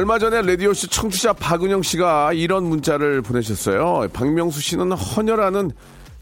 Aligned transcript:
얼마 0.00 0.18
전에 0.18 0.40
라디오쇼 0.40 0.86
청취자 0.86 1.34
박은영 1.34 1.82
씨가 1.82 2.32
이런 2.32 2.64
문자를 2.64 3.20
보내셨어요. 3.20 4.08
박명수 4.14 4.58
씨는 4.62 4.92
헌혈하는 4.92 5.72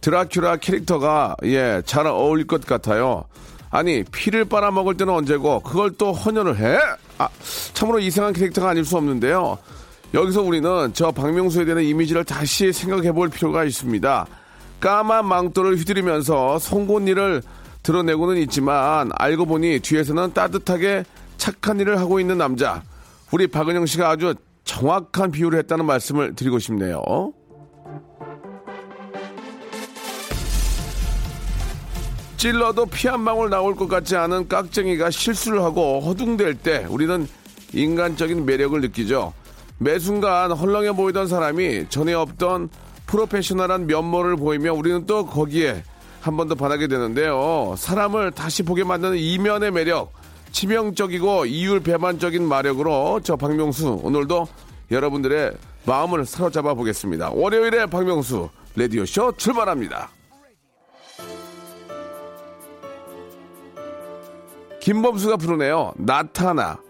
드라큘라 0.00 0.58
캐릭터가 0.60 1.36
예, 1.44 1.80
잘 1.86 2.08
어울릴 2.08 2.48
것 2.48 2.66
같아요. 2.66 3.22
아니, 3.70 4.02
피를 4.02 4.46
빨아먹을 4.46 4.96
때는 4.96 5.14
언제고 5.14 5.60
그걸 5.60 5.92
또 5.92 6.12
헌혈을 6.12 6.58
해? 6.58 6.76
아, 7.18 7.28
참으로 7.72 8.00
이상한 8.00 8.32
캐릭터가 8.32 8.70
아닐 8.70 8.84
수 8.84 8.96
없는데요. 8.96 9.58
여기서 10.12 10.42
우리는 10.42 10.90
저 10.92 11.12
박명수에 11.12 11.64
대한 11.64 11.80
이미지를 11.80 12.24
다시 12.24 12.72
생각해 12.72 13.12
볼 13.12 13.28
필요가 13.28 13.62
있습니다. 13.62 14.26
까만 14.80 15.24
망토를 15.24 15.76
휘두르면서 15.76 16.58
송곳니를 16.58 17.42
드러내고는 17.84 18.38
있지만 18.38 19.12
알고 19.14 19.46
보니 19.46 19.78
뒤에서는 19.78 20.32
따뜻하게 20.32 21.04
착한 21.36 21.78
일을 21.78 22.00
하고 22.00 22.18
있는 22.18 22.38
남자. 22.38 22.82
우리 23.32 23.46
박은영 23.46 23.86
씨가 23.86 24.10
아주 24.10 24.34
정확한 24.64 25.30
비유를 25.30 25.58
했다는 25.60 25.84
말씀을 25.84 26.34
드리고 26.34 26.58
싶네요. 26.58 27.02
찔러도 32.36 32.86
피 32.86 33.08
한 33.08 33.24
방울 33.24 33.50
나올 33.50 33.74
것 33.74 33.88
같지 33.88 34.16
않은 34.16 34.48
깍쟁이가 34.48 35.10
실수를 35.10 35.62
하고 35.62 36.00
허둥댈 36.00 36.54
때 36.54 36.86
우리는 36.88 37.26
인간적인 37.72 38.46
매력을 38.46 38.80
느끼죠. 38.80 39.32
매 39.78 39.98
순간 39.98 40.52
헐렁해 40.52 40.92
보이던 40.92 41.26
사람이 41.26 41.86
전에 41.88 42.12
없던 42.14 42.68
프로페셔널한 43.06 43.86
면모를 43.86 44.36
보이며 44.36 44.72
우리는 44.72 45.04
또 45.06 45.26
거기에 45.26 45.82
한 46.20 46.36
번 46.36 46.48
더 46.48 46.54
반하게 46.54 46.88
되는데요. 46.88 47.74
사람을 47.78 48.32
다시 48.32 48.62
보게 48.62 48.84
만드는 48.84 49.16
이면의 49.16 49.70
매력, 49.70 50.12
치명적이고 50.58 51.46
이율 51.46 51.78
배반적인 51.78 52.42
마력으로 52.42 53.20
저 53.22 53.36
박명수 53.36 54.00
오늘도 54.02 54.48
여러분들의 54.90 55.52
마음을 55.86 56.26
사로잡아 56.26 56.74
보겠습니다. 56.74 57.30
월요일에 57.30 57.86
박명수 57.86 58.48
레디오쇼 58.74 59.36
출발합니다. 59.36 60.10
김범수가 64.80 65.36
부르네요. 65.36 65.92
나타나. 65.96 66.80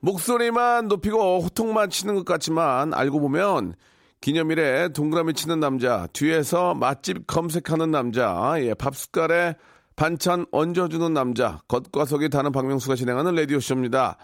목소리만 0.00 0.88
높이고 0.88 1.40
호통만 1.40 1.90
치는 1.90 2.14
것 2.14 2.24
같지만 2.24 2.94
알고 2.94 3.20
보면 3.20 3.74
기념일에 4.20 4.90
동그라미 4.90 5.32
치는 5.34 5.60
남자, 5.60 6.06
뒤에서 6.12 6.74
맛집 6.74 7.26
검색하는 7.26 7.90
남자, 7.90 8.54
예, 8.58 8.74
밥 8.74 8.94
숟갈에 8.94 9.54
반찬 9.96 10.46
얹어주는 10.52 11.12
남자, 11.12 11.60
겉과 11.68 12.04
속이 12.04 12.28
다른 12.28 12.52
박명수가 12.52 12.96
진행하는 12.96 13.34
라디오쇼입니다. 13.34 14.16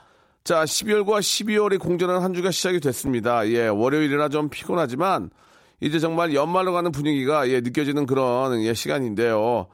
자, 0.44 0.64
12월과 0.64 1.20
12월이 1.20 1.78
공전한 1.78 2.22
한 2.22 2.34
주가 2.34 2.50
시작이 2.50 2.80
됐습니다. 2.80 3.48
예, 3.48 3.68
월요일이라 3.68 4.28
좀 4.28 4.48
피곤하지만 4.48 5.30
이제 5.80 5.98
정말 5.98 6.34
연말로 6.34 6.72
가는 6.72 6.92
분위기가 6.92 7.48
예, 7.48 7.60
느껴지는 7.60 8.06
그런 8.06 8.62
예, 8.62 8.74
시간인데요. 8.74 9.66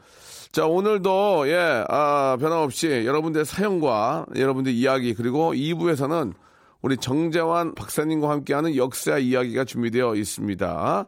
자, 0.53 0.67
오늘도, 0.67 1.49
예, 1.49 1.83
아, 1.89 2.37
변함없이 2.39 3.07
여러분들의 3.07 3.47
사연과 3.47 4.27
여러분들의 4.37 4.79
이야기, 4.79 5.15
그리고 5.15 5.55
2부에서는 5.55 6.35
우리 6.83 6.99
정재환 6.99 7.75
박사님과 7.75 8.29
함께하는 8.29 8.77
역사 8.77 9.17
이야기가 9.17 9.65
준비되어 9.65 10.15
있습니다. 10.15 11.07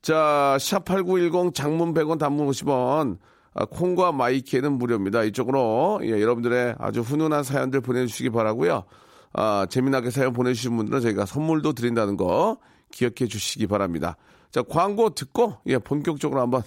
자, 0.00 0.56
샵8910 0.60 1.54
장문 1.54 1.92
100원 1.92 2.20
단문 2.20 2.46
50원, 2.46 3.18
아, 3.54 3.64
콩과 3.64 4.12
마이키에는 4.12 4.74
무료입니다. 4.74 5.24
이쪽으로, 5.24 5.98
예, 6.04 6.10
여러분들의 6.10 6.76
아주 6.78 7.00
훈훈한 7.00 7.42
사연들 7.42 7.80
보내주시기 7.80 8.30
바라고요 8.30 8.84
아, 9.32 9.66
재미나게 9.68 10.10
사연 10.10 10.32
보내주신 10.32 10.76
분들은 10.76 11.00
저희가 11.00 11.26
선물도 11.26 11.72
드린다는 11.72 12.16
거 12.16 12.58
기억해 12.92 13.26
주시기 13.28 13.66
바랍니다. 13.66 14.16
자, 14.52 14.62
광고 14.62 15.10
듣고, 15.10 15.56
예, 15.66 15.78
본격적으로 15.78 16.40
한번 16.40 16.62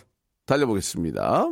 달려보겠습니다. 0.45 1.51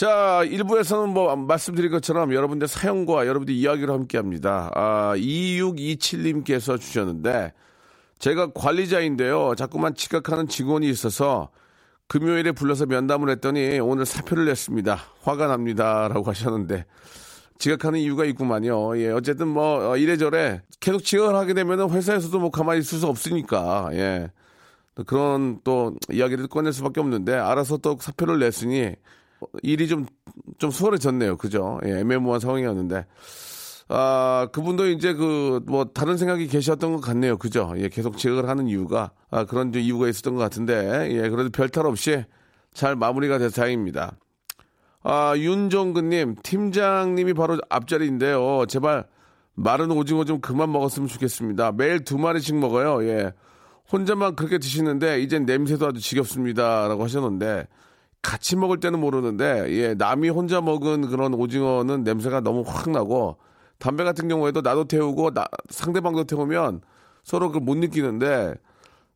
자, 0.00 0.40
1부에서는 0.44 1.08
뭐 1.08 1.36
말씀드린 1.36 1.90
것처럼 1.90 2.32
여러분들 2.32 2.66
사연과 2.68 3.26
여러분들 3.26 3.52
이야기를 3.52 3.92
함께 3.92 4.16
합니다. 4.16 4.70
아, 4.74 5.12
2627님께서 5.14 6.80
주셨는데 6.80 7.52
제가 8.18 8.50
관리자인데요. 8.54 9.56
자꾸만 9.58 9.94
지각하는 9.94 10.48
직원이 10.48 10.88
있어서 10.88 11.50
금요일에 12.08 12.52
불러서 12.52 12.86
면담을 12.86 13.28
했더니 13.28 13.78
오늘 13.78 14.06
사표를 14.06 14.46
냈습니다. 14.46 14.98
화가 15.20 15.48
납니다. 15.48 16.08
라고 16.08 16.30
하셨는데 16.30 16.86
지각하는 17.58 17.98
이유가 17.98 18.24
있구만요. 18.24 18.96
예, 18.96 19.10
어쨌든 19.10 19.48
뭐 19.48 19.90
어, 19.90 19.98
이래저래 19.98 20.62
계속 20.80 21.04
지각을 21.04 21.34
하게 21.34 21.52
되면 21.52 21.90
회사에서도 21.90 22.38
뭐 22.38 22.50
가만히 22.50 22.80
있을 22.80 23.00
수 23.00 23.06
없으니까 23.06 23.90
예. 23.92 24.30
또 24.94 25.04
그런 25.04 25.60
또 25.62 25.94
이야기를 26.10 26.48
꺼낼 26.48 26.72
수밖에 26.72 27.00
없는데 27.00 27.34
알아서 27.34 27.76
또 27.76 27.98
사표를 28.00 28.38
냈으니 28.38 28.94
일이 29.62 29.88
좀, 29.88 30.06
좀 30.58 30.70
수월해졌네요. 30.70 31.36
그죠? 31.36 31.80
예, 31.84 32.00
애매모호한 32.00 32.40
상황이었는데. 32.40 33.06
아, 33.92 34.48
그분도 34.52 34.86
이제 34.88 35.14
그, 35.14 35.60
뭐, 35.66 35.84
다른 35.84 36.16
생각이 36.16 36.46
계셨던 36.46 36.92
것 36.92 37.00
같네요. 37.00 37.36
그죠? 37.36 37.72
예, 37.76 37.88
계속 37.88 38.18
지각을 38.18 38.48
하는 38.48 38.68
이유가, 38.68 39.10
아, 39.30 39.44
그런 39.44 39.72
좀 39.72 39.82
이유가 39.82 40.08
있었던 40.08 40.36
것 40.36 40.40
같은데, 40.40 41.08
예, 41.10 41.28
그래도 41.28 41.50
별탈 41.50 41.86
없이 41.86 42.24
잘 42.72 42.94
마무리가 42.94 43.38
돼서 43.38 43.60
다행입니다. 43.60 44.12
아, 45.02 45.34
윤종근님, 45.36 46.36
팀장님이 46.42 47.34
바로 47.34 47.58
앞자리인데요. 47.68 48.66
제발 48.68 49.08
마른 49.54 49.90
오징어 49.90 50.24
좀 50.24 50.40
그만 50.40 50.70
먹었으면 50.70 51.08
좋겠습니다. 51.08 51.72
매일 51.72 52.04
두 52.04 52.16
마리씩 52.16 52.56
먹어요. 52.56 53.04
예. 53.08 53.32
혼자만 53.90 54.36
그렇게 54.36 54.58
드시는데, 54.58 55.20
이젠 55.20 55.46
냄새도 55.46 55.88
아주 55.88 56.00
지겹습니다. 56.00 56.86
라고 56.86 57.02
하셨는데, 57.02 57.66
같이 58.22 58.56
먹을 58.56 58.80
때는 58.80 59.00
모르는데, 59.00 59.66
예, 59.70 59.94
남이 59.94 60.28
혼자 60.28 60.60
먹은 60.60 61.08
그런 61.08 61.34
오징어는 61.34 62.04
냄새가 62.04 62.40
너무 62.40 62.62
확 62.66 62.90
나고, 62.90 63.36
담배 63.78 64.04
같은 64.04 64.28
경우에도 64.28 64.60
나도 64.60 64.84
태우고, 64.84 65.32
나- 65.32 65.46
상대방도 65.70 66.24
태우면 66.24 66.82
서로 67.24 67.48
그걸 67.48 67.62
못 67.62 67.78
느끼는데, 67.78 68.54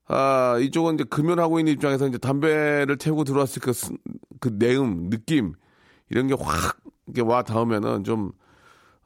아, 0.07 0.59
이쪽은 0.61 0.95
이제 0.95 1.05
금연하고 1.05 1.59
있는 1.59 1.73
입장에서 1.75 2.07
이제 2.09 2.19
담배를 2.19 2.97
태우고 2.97 3.25
들어왔을 3.25 3.61
그, 3.61 3.73
스- 3.73 3.93
그 4.41 4.51
내음, 4.59 5.11
느낌, 5.11 5.55
이런 6.11 6.27
게 6.27 6.35
확, 6.39 6.77
와 7.25 7.43
닿으면은 7.43 8.05
좀, 8.05 8.33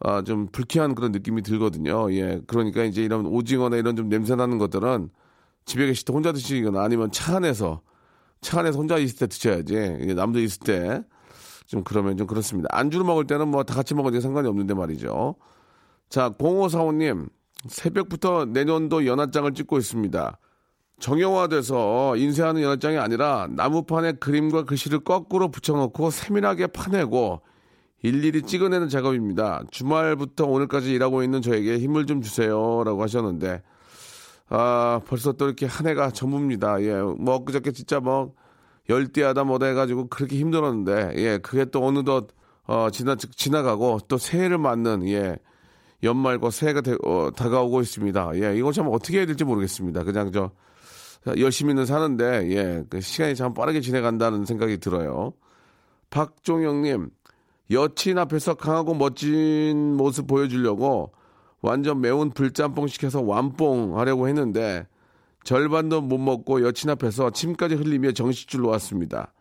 아, 0.00 0.22
좀 0.22 0.46
불쾌한 0.52 0.94
그런 0.94 1.10
느낌이 1.10 1.42
들거든요. 1.42 2.12
예. 2.12 2.40
그러니까 2.46 2.84
이제 2.84 3.02
이런 3.02 3.26
오징어나 3.26 3.76
이런 3.76 3.96
좀 3.96 4.08
냄새 4.08 4.36
나는 4.36 4.58
것들은 4.58 5.10
집에 5.64 5.86
계실 5.86 6.04
때 6.04 6.12
혼자 6.12 6.32
드시거나 6.32 6.80
아니면 6.82 7.10
차 7.10 7.36
안에서 7.36 7.80
차 8.40 8.61
안에서 8.61 8.79
혼자 8.79 8.99
있을 8.99 9.19
때 9.19 9.26
드셔야지. 9.26 10.14
남들 10.14 10.43
있을 10.43 10.61
때 10.61 11.02
좀 11.69 11.85
그러면 11.85 12.17
좀 12.17 12.26
그렇습니다. 12.26 12.69
안주로 12.73 13.05
먹을 13.05 13.26
때는 13.26 13.49
뭐 13.49 13.62
다 13.62 13.75
같이 13.75 13.94
먹으니까 13.94 14.20
상관이 14.23 14.49
없는데 14.49 14.75
말이죠. 14.75 15.37
자, 16.08 16.31
0545님. 16.31 17.29
새벽부터 17.69 18.46
내년도 18.46 19.05
연합장을 19.05 19.52
찍고 19.52 19.76
있습니다. 19.79 20.38
정형화돼서 20.99 22.17
인쇄하는 22.17 22.62
연장이 22.62 22.96
아니라 22.96 23.49
나무판에 23.50 24.12
그림과 24.12 24.64
글씨를 24.64 25.00
거꾸로 25.00 25.50
붙여놓고 25.50 26.11
세밀하게 26.11 26.69
파내고 26.69 27.43
일일이 28.02 28.43
찍어내는 28.43 28.88
작업입니다. 28.88 29.62
주말부터 29.70 30.46
오늘까지 30.46 30.93
일하고 30.93 31.23
있는 31.23 31.43
저에게 31.43 31.79
힘을 31.79 32.06
좀 32.06 32.23
주세요 32.23 32.82
라고 32.84 33.02
하셨는데 33.02 33.62
아 34.48 35.00
벌써 35.06 35.32
또 35.32 35.46
이렇게 35.46 35.66
한 35.66 35.86
해가 35.86 36.10
전부입니다. 36.10 36.82
예, 36.82 37.00
뭐 37.00 37.44
그저께 37.44 37.72
진짜 37.72 38.00
뭐 38.00 38.34
열띠하다 38.88 39.44
뭐다 39.44 39.66
해가지고 39.66 40.08
그렇게 40.08 40.36
힘들었는데 40.36 41.12
예, 41.16 41.38
그게 41.38 41.64
또 41.66 41.84
어느덧 41.84 42.28
어 42.66 42.88
지나 42.90 43.16
지나가고 43.16 44.00
또 44.08 44.18
새해를 44.18 44.58
맞는 44.58 45.08
예 45.08 45.36
연말과 46.02 46.50
새해가 46.50 46.80
되, 46.80 46.96
어, 47.04 47.30
다가오고 47.34 47.80
있습니다. 47.80 48.30
예, 48.36 48.56
이거 48.56 48.72
참 48.72 48.88
어떻게 48.88 49.18
해야 49.18 49.26
될지 49.26 49.44
모르겠습니다. 49.44 50.04
그냥 50.04 50.32
저 50.32 50.50
열심히는 51.26 51.86
사는데 51.86 52.50
예, 52.50 52.84
그 52.88 53.00
시간이 53.00 53.34
참 53.34 53.52
빠르게 53.52 53.80
지나간다는 53.80 54.44
생각이 54.44 54.78
들어요. 54.78 55.32
박종영님 56.10 57.10
여친 57.70 58.16
앞에서 58.18 58.54
강하고 58.54 58.94
멋진 58.94 59.94
모습 59.96 60.26
보여주려고 60.26 61.12
완전 61.69 62.00
매운 62.00 62.31
불짬뽕 62.31 62.87
시켜서 62.87 63.20
완뽕 63.20 63.99
하려고 63.99 64.26
했는데 64.26 64.87
절반도 65.44 66.00
못 66.00 66.17
먹고 66.17 66.62
여친 66.62 66.88
앞에서 66.88 67.29
침까지 67.31 67.75
흘리며 67.75 68.12
정식줄로 68.12 68.69
왔습니다. 68.70 69.35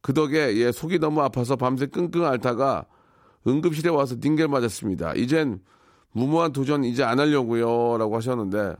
그 0.00 0.14
덕에 0.14 0.56
예, 0.56 0.72
속이 0.72 0.98
너무 0.98 1.20
아파서 1.20 1.56
밤새 1.56 1.84
끙끙 1.84 2.24
앓다가 2.24 2.86
응급실에 3.46 3.90
와서 3.90 4.16
닝겔 4.18 4.48
맞았습니다. 4.48 5.12
이젠 5.16 5.60
무모한 6.12 6.52
도전 6.52 6.84
이제 6.84 7.04
안 7.04 7.20
하려고요. 7.20 7.98
라고 7.98 8.16
하셨는데, 8.16 8.74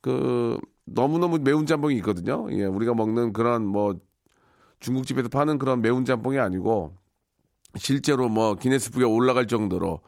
그, 0.00 0.58
너무너무 0.84 1.40
매운 1.40 1.66
짬뽕이 1.66 1.96
있거든요. 1.96 2.46
예, 2.52 2.66
우리가 2.66 2.94
먹는 2.94 3.32
그런 3.32 3.66
뭐 3.66 3.96
중국집에서 4.78 5.28
파는 5.28 5.58
그런 5.58 5.82
매운 5.82 6.04
짬뽕이 6.04 6.38
아니고, 6.38 6.94
실제로 7.76 8.28
뭐 8.28 8.54
기네스북에 8.54 9.04
올라갈 9.04 9.48
정도로 9.48 10.00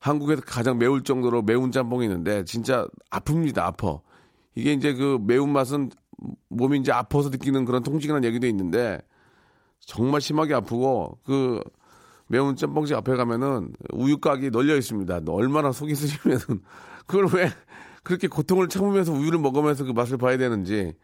한국에서 0.00 0.42
가장 0.44 0.78
매울 0.78 1.04
정도로 1.04 1.42
매운 1.42 1.70
짬뽕이 1.70 2.06
있는데 2.06 2.44
진짜 2.44 2.86
아픕니다. 3.10 3.58
아파. 3.58 4.00
이게 4.54 4.72
이제 4.72 4.94
그 4.94 5.18
매운맛은 5.20 5.90
몸이 6.48 6.80
이제 6.80 6.90
아파서 6.90 7.28
느끼는 7.28 7.64
그런 7.66 7.82
통증이라는 7.82 8.26
얘기도 8.28 8.46
있는데 8.46 8.98
정말 9.80 10.20
심하게 10.20 10.54
아프고 10.54 11.18
그 11.24 11.60
매운 12.26 12.56
짬뽕집 12.56 12.96
앞에 12.96 13.16
가면은 13.16 13.72
우유가게 13.92 14.50
널려 14.50 14.76
있습니다. 14.76 15.20
얼마나 15.28 15.72
속이 15.72 15.94
쓰시면은 15.94 16.40
그걸 17.06 17.26
왜 17.34 17.50
그렇게 18.02 18.28
고통을 18.28 18.68
참으면서 18.68 19.12
우유를 19.12 19.38
먹으면서 19.38 19.84
그 19.84 19.92
맛을 19.92 20.16
봐야 20.16 20.38
되는지 20.38 20.94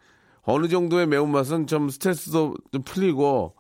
어느 0.43 0.69
정도의 0.69 1.07
매운맛은 1.07 1.67
좀 1.67 1.91
스트레스도 1.91 2.55
좀 2.73 2.83
풀리고 2.83 3.55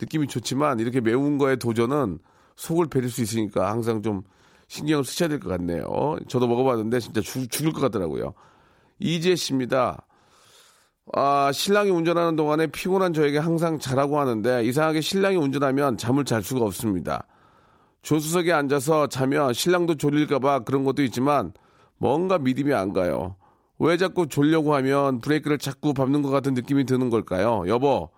느낌이 0.00 0.26
좋지만 0.26 0.80
이렇게 0.80 1.00
매운 1.00 1.38
거에 1.38 1.56
도전은 1.56 2.18
속을 2.56 2.88
베릴 2.88 3.08
수 3.08 3.22
있으니까 3.22 3.70
항상 3.70 4.02
좀 4.02 4.22
신경을 4.72 5.04
쓰셔야 5.04 5.28
될 5.28 5.38
것 5.38 5.50
같네요. 5.50 6.16
저도 6.28 6.48
먹어봤는데 6.48 6.98
진짜 7.00 7.20
죽, 7.20 7.50
죽을 7.50 7.72
것 7.72 7.82
같더라고요. 7.82 8.32
이재 8.98 9.36
씨입니다. 9.36 10.06
아, 11.12 11.52
신랑이 11.52 11.90
운전하는 11.90 12.36
동안에 12.36 12.68
피곤한 12.68 13.12
저에게 13.12 13.36
항상 13.36 13.78
자라고 13.78 14.18
하는데 14.18 14.64
이상하게 14.64 15.02
신랑이 15.02 15.36
운전하면 15.36 15.98
잠을 15.98 16.24
잘 16.24 16.42
수가 16.42 16.64
없습니다. 16.64 17.26
조수석에 18.00 18.50
앉아서 18.50 19.08
자면 19.08 19.52
신랑도 19.52 19.96
졸릴까봐 19.96 20.60
그런 20.60 20.84
것도 20.84 21.02
있지만 21.02 21.52
뭔가 21.98 22.38
믿음이 22.38 22.72
안 22.72 22.94
가요. 22.94 23.36
왜 23.78 23.98
자꾸 23.98 24.26
졸려고 24.26 24.74
하면 24.76 25.20
브레이크를 25.20 25.58
자꾸 25.58 25.92
밟는 25.92 26.22
것 26.22 26.30
같은 26.30 26.54
느낌이 26.54 26.86
드는 26.86 27.10
걸까요? 27.10 27.64
여보, 27.66 28.08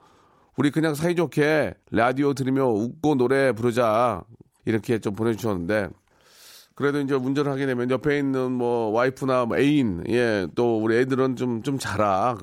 우리 0.56 0.70
그냥 0.70 0.94
사이좋게 0.94 1.74
라디오 1.90 2.32
들으며 2.32 2.66
웃고 2.66 3.16
노래 3.16 3.50
부르자. 3.50 4.22
이렇게 4.66 4.98
좀 4.98 5.14
보내주셨는데, 5.14 5.88
그래도 6.74 7.00
이제 7.00 7.14
운전을 7.14 7.50
하게 7.50 7.66
되면 7.66 7.88
옆에 7.90 8.18
있는 8.18 8.52
뭐 8.52 8.90
와이프나 8.90 9.46
뭐 9.46 9.56
애인, 9.58 10.04
예, 10.08 10.48
또 10.56 10.78
우리 10.82 10.96
애들은 10.96 11.36
좀, 11.36 11.62
좀 11.62 11.78
자라. 11.78 12.36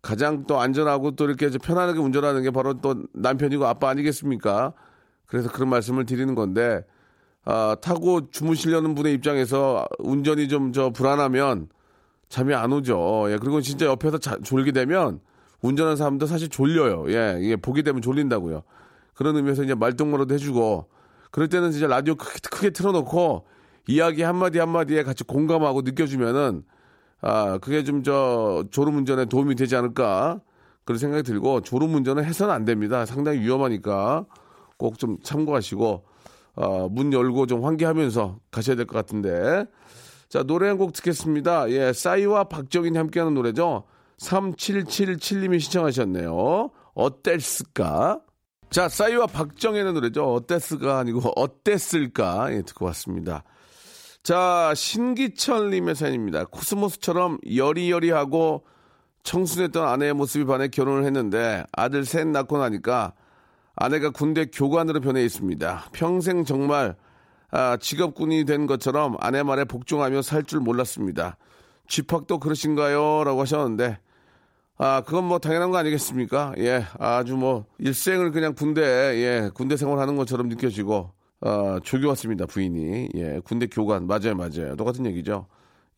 가장 0.00 0.44
또 0.46 0.58
안전하고 0.60 1.12
또 1.12 1.24
이렇게 1.26 1.48
편안하게 1.48 2.00
운전하는 2.00 2.42
게 2.42 2.50
바로 2.50 2.74
또 2.80 3.04
남편이고 3.12 3.64
아빠 3.66 3.88
아니겠습니까? 3.90 4.72
그래서 5.26 5.48
그런 5.50 5.68
말씀을 5.68 6.06
드리는 6.06 6.34
건데, 6.34 6.84
아, 7.44 7.76
타고 7.80 8.28
주무시려는 8.30 8.94
분의 8.96 9.14
입장에서 9.14 9.86
운전이 10.00 10.48
좀 10.48 10.72
저 10.72 10.90
불안하면 10.90 11.68
잠이 12.28 12.54
안 12.54 12.72
오죠. 12.72 13.26
예, 13.28 13.36
그리고 13.38 13.60
진짜 13.60 13.86
옆에서 13.86 14.18
자, 14.18 14.36
졸게 14.42 14.72
되면 14.72 15.20
운전하는 15.60 15.96
사람도 15.96 16.26
사실 16.26 16.48
졸려요. 16.48 17.04
예, 17.12 17.38
이게 17.40 17.54
보게 17.56 17.82
되면 17.82 18.02
졸린다고요. 18.02 18.62
그런 19.14 19.36
의미에서 19.36 19.62
이제 19.62 19.74
말동무라도 19.76 20.34
해주고, 20.34 20.88
그럴 21.30 21.48
때는 21.48 21.70
진짜 21.70 21.86
라디오 21.86 22.16
크게, 22.16 22.40
크게 22.50 22.70
틀어놓고 22.70 23.46
이야기 23.88 24.22
한마디 24.22 24.58
한마디에 24.58 25.02
같이 25.02 25.24
공감하고 25.24 25.82
느껴주면은 25.82 26.62
아, 27.20 27.58
그게 27.58 27.84
좀 27.84 28.02
저 28.02 28.64
졸음 28.70 28.96
운전에 28.98 29.26
도움이 29.26 29.54
되지 29.54 29.76
않을까 29.76 30.40
그런 30.84 30.98
생각이 30.98 31.22
들고 31.22 31.60
졸음 31.62 31.94
운전은 31.94 32.24
해서는 32.24 32.52
안 32.54 32.64
됩니다. 32.64 33.06
상당히 33.06 33.40
위험하니까 33.40 34.26
꼭 34.76 34.98
좀 34.98 35.18
참고하시고 35.22 36.04
어, 36.56 36.88
문 36.90 37.12
열고 37.12 37.46
좀 37.46 37.64
환기하면서 37.64 38.38
가셔야 38.50 38.76
될 38.76 38.86
것 38.86 38.96
같은데 38.96 39.64
자 40.28 40.42
노래 40.42 40.68
한 40.68 40.78
곡 40.78 40.92
듣겠습니다. 40.94 41.70
예, 41.70 41.92
싸이와 41.92 42.44
박정인이 42.44 42.96
함께하는 42.98 43.34
노래죠. 43.34 43.84
3777님이 44.18 45.60
시청하셨네요. 45.60 46.70
어땠을까? 46.94 48.20
자, 48.70 48.88
싸이와 48.88 49.26
박정현의 49.26 49.92
노래죠. 49.92 50.32
어땠을까 50.34 50.98
아니고 50.98 51.32
어땠을까? 51.36 52.52
예, 52.54 52.62
듣고 52.62 52.86
왔습니다. 52.86 53.44
자, 54.22 54.72
신기철님의 54.76 55.96
사연입니다. 55.96 56.44
코스모스처럼 56.44 57.38
여리여리하고 57.56 58.62
청순했던 59.24 59.86
아내의 59.86 60.14
모습이 60.14 60.44
반해 60.44 60.68
결혼을 60.68 61.04
했는데 61.04 61.64
아들 61.72 62.04
셋 62.04 62.28
낳고 62.28 62.58
나니까 62.58 63.14
아내가 63.74 64.10
군대 64.10 64.46
교관으로 64.46 65.00
변해 65.00 65.24
있습니다. 65.24 65.86
평생 65.92 66.44
정말 66.44 66.94
아, 67.50 67.76
직업군이 67.76 68.44
된 68.44 68.66
것처럼 68.66 69.16
아내 69.20 69.42
말에 69.42 69.64
복종하며 69.64 70.22
살 70.22 70.44
줄 70.44 70.60
몰랐습니다. 70.60 71.36
쥐팍도 71.88 72.38
그러신가요? 72.38 73.24
라고 73.24 73.40
하셨는데 73.40 73.98
아, 74.78 75.02
그건 75.04 75.24
뭐 75.24 75.38
당연한 75.40 75.70
거 75.72 75.78
아니겠습니까? 75.78 76.54
예, 76.58 76.84
아주 76.98 77.36
뭐 77.36 77.66
일생을 77.78 78.30
그냥 78.30 78.54
군대, 78.54 78.82
예, 78.82 79.50
군대 79.52 79.76
생활하는 79.76 80.16
것처럼 80.16 80.48
느껴지고 80.48 81.12
어, 81.42 81.78
조교 81.82 82.08
왔습니다, 82.08 82.46
부인이. 82.46 83.08
예, 83.16 83.40
군대 83.44 83.66
교관. 83.66 84.06
맞아요, 84.06 84.34
맞아요. 84.36 84.76
똑같은 84.76 85.04
얘기죠. 85.06 85.46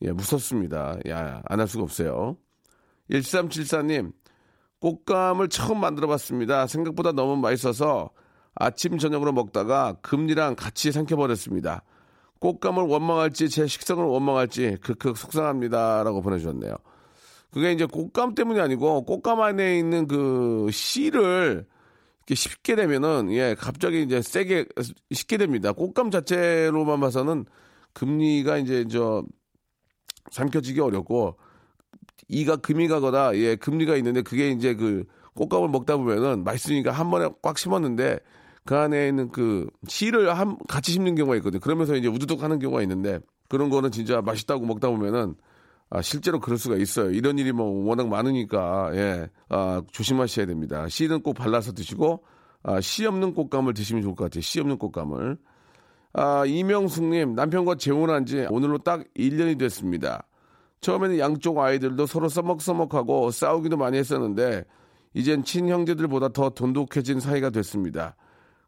예, 0.01 0.11
무섭습니다. 0.11 0.97
야, 1.07 1.41
안 1.45 1.59
할 1.59 1.67
수가 1.67 1.83
없어요. 1.83 2.37
1374님, 3.11 4.11
꽃감을 4.79 5.49
처음 5.49 5.79
만들어 5.79 6.07
봤습니다. 6.07 6.65
생각보다 6.67 7.11
너무 7.11 7.35
맛있어서 7.37 8.09
아침, 8.55 8.97
저녁으로 8.97 9.31
먹다가 9.33 9.97
금리랑 10.01 10.55
같이 10.55 10.91
삼켜버렸습니다. 10.91 11.83
꽃감을 12.39 12.83
원망할지 12.83 13.49
제 13.49 13.67
식성을 13.67 14.03
원망할지 14.03 14.77
크크 14.81 15.13
속상합니다. 15.15 16.03
라고 16.03 16.21
보내주셨네요. 16.21 16.73
그게 17.51 17.71
이제 17.71 17.85
꽃감 17.85 18.35
때문이 18.35 18.59
아니고 18.59 19.03
꽃감 19.05 19.41
안에 19.41 19.77
있는 19.77 20.07
그 20.07 20.67
씨를 20.71 21.65
쉽게 22.33 22.75
되면은 22.75 23.31
예 23.33 23.55
갑자기 23.57 24.01
이제 24.01 24.21
세게 24.21 24.65
쉽게 25.11 25.37
됩니다. 25.37 25.71
꽃감 25.73 26.09
자체로만 26.09 26.99
봐서는 26.99 27.45
금리가 27.93 28.57
이제 28.57 28.85
저 28.89 29.23
삼켜지기 30.31 30.79
어렵고 30.79 31.37
이가 32.27 32.55
금이 32.55 32.87
가거나 32.87 33.35
예 33.35 33.55
금리가 33.55 33.95
있는데 33.97 34.21
그게 34.23 34.49
이제 34.49 34.73
그 34.73 35.05
꽃감을 35.35 35.69
먹다 35.69 35.97
보면은 35.97 36.43
맛있으니까 36.43 36.91
한 36.91 37.11
번에 37.11 37.29
꽉 37.41 37.57
심었는데 37.57 38.19
그 38.65 38.75
안에 38.75 39.09
있는 39.09 39.29
그 39.29 39.69
씨를 39.87 40.35
한 40.35 40.57
같이 40.67 40.91
심는 40.91 41.13
경우가 41.15 41.35
있거든요. 41.37 41.59
그러면서 41.59 41.95
이제 41.95 42.07
우두둑 42.07 42.41
하는 42.41 42.57
경우가 42.57 42.81
있는데 42.81 43.19
그런 43.49 43.69
거는 43.69 43.91
진짜 43.91 44.21
맛있다고 44.21 44.65
먹다 44.65 44.89
보면은 44.89 45.35
아, 45.89 46.01
실제로 46.01 46.39
그럴 46.39 46.57
수가 46.57 46.75
있어요. 46.77 47.11
이런 47.11 47.37
일이 47.37 47.51
뭐 47.51 47.65
워낙 47.87 48.07
많으니까, 48.07 48.91
예, 48.95 49.29
아, 49.49 49.81
조심하셔야 49.91 50.45
됩니다. 50.45 50.87
씨는 50.89 51.21
꼭 51.21 51.33
발라서 51.33 51.73
드시고, 51.73 52.23
아, 52.63 52.81
씨 52.81 53.05
없는 53.05 53.33
꽃감을 53.33 53.73
드시면 53.73 54.01
좋을 54.01 54.15
것 54.15 54.25
같아요. 54.25 54.41
씨 54.41 54.59
없는 54.59 54.77
꽃감을. 54.77 55.37
아, 56.13 56.45
이명숙님, 56.45 57.35
남편과 57.35 57.75
재혼한 57.75 58.25
지 58.25 58.47
오늘로 58.49 58.79
딱 58.79 59.03
1년이 59.15 59.59
됐습니다. 59.59 60.25
처음에는 60.81 61.19
양쪽 61.19 61.59
아이들도 61.59 62.05
서로 62.07 62.29
써먹써먹하고 62.29 63.29
싸우기도 63.31 63.77
많이 63.77 63.97
했었는데, 63.97 64.65
이젠 65.13 65.43
친형제들보다 65.43 66.29
더 66.29 66.49
돈독해진 66.49 67.19
사이가 67.19 67.51
됐습니다. 67.51 68.15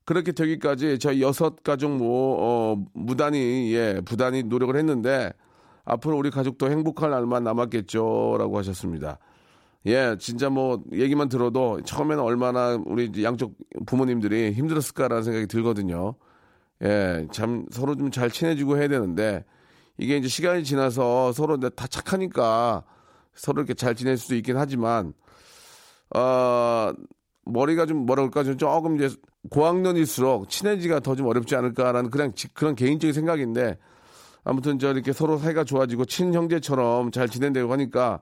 그렇게 0.05 0.31
되기까지 0.31 1.00
저희 1.00 1.21
여섯 1.21 1.63
가족 1.63 1.97
뭐, 1.97 2.38
어, 2.39 2.86
무단히, 2.93 3.74
예, 3.74 4.01
부단히 4.05 4.43
노력을 4.43 4.75
했는데, 4.75 5.33
앞으로 5.89 6.17
우리 6.17 6.29
가족도 6.29 6.70
행복할 6.70 7.12
날만 7.12 7.44
남았겠죠. 7.46 8.36
라고 8.38 8.58
하셨습니다. 8.58 9.20
예, 9.86 10.17
진짜 10.20 10.50
뭐 10.50 10.84
얘기만 10.91 11.29
들어도 11.29 11.79
처음에는 11.82 12.22
얼마나 12.22 12.77
우리 12.86 13.10
양쪽 13.24 13.53
부모님들이 13.86 14.51
힘들었을까라는 14.51 15.24
생각이 15.24 15.48
들거든요. 15.48 16.15
예, 16.84 17.25
참 17.32 17.65
서로 17.72 17.96
좀 17.96 18.12
잘 18.12 18.29
친해지고 18.29 18.77
해야 18.77 18.89
되는데 18.89 19.46
이게 19.98 20.17
이제 20.17 20.27
시간이 20.27 20.63
지나서 20.65 21.32
서로 21.32 21.58
다 21.58 21.88
착하니까 21.88 22.84
서로 23.34 23.62
이렇게 23.62 23.74
잘 23.74 23.96
지낼 23.96 24.17
수도 24.17 24.36
있긴 24.36 24.58
하지만 24.58 25.13
어, 26.15 26.91
머리가 27.46 27.86
좀 27.86 28.06
뭐라 28.06 28.24
그럴까 28.24 28.44
좀 28.44 28.58
조금 28.58 28.98
이제 29.01 29.15
고학년일수록 29.50 30.50
친해지가 30.50 31.00
더 31.00 31.15
좀 31.15 31.27
어렵지 31.27 31.56
않을까라는 31.56 32.10
그냥 32.10 32.34
지- 32.34 32.53
그런 32.53 32.75
개인적인 32.75 33.13
생각인데 33.13 33.77
아무튼 34.44 34.79
저 34.79 34.91
이렇게 34.91 35.12
서로 35.13 35.38
사이가 35.38 35.63
좋아지고 35.63 36.06
친형제처럼 36.06 37.12
잘 37.12 37.27
지낸다고 37.27 37.72
하니까 37.74 38.20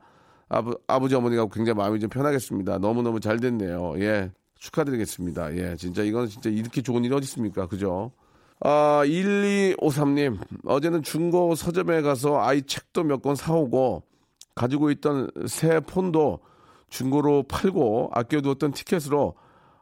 아버, 0.50 0.76
아버지 0.88 1.16
어머니가 1.16 1.48
굉장히 1.48 1.78
마음이 1.78 2.00
좀 2.00 2.10
편하겠습니다. 2.10 2.78
너무너무 2.80 3.20
잘 3.20 3.40
됐네요. 3.40 3.94
예. 4.00 4.32
축하드리겠습니다. 4.60 5.56
예. 5.58 5.76
진짜 5.76 6.02
이건 6.04 6.28
진짜 6.28 6.50
이렇게 6.50 6.82
좋은 6.82 7.04
일이 7.04 7.14
어디 7.14 7.24
있습니까? 7.26 7.68
그죠? 7.68 8.12
아, 8.62 9.04
1253님. 9.06 10.38
어제는 10.66 11.04
중고 11.04 11.56
서점에 11.56 12.02
가서 12.02 12.40
아이 12.42 12.62
책도 12.64 13.04
몇 13.04 13.22
권 13.22 13.36
사오고 13.36 14.04
가지고 14.56 14.90
있던 14.92 15.30
새 15.48 15.80
폰도 15.82 16.40
중고로 16.90 17.44
팔고 17.44 18.12
아껴두었던 18.14 18.72
티켓으로 18.72 19.36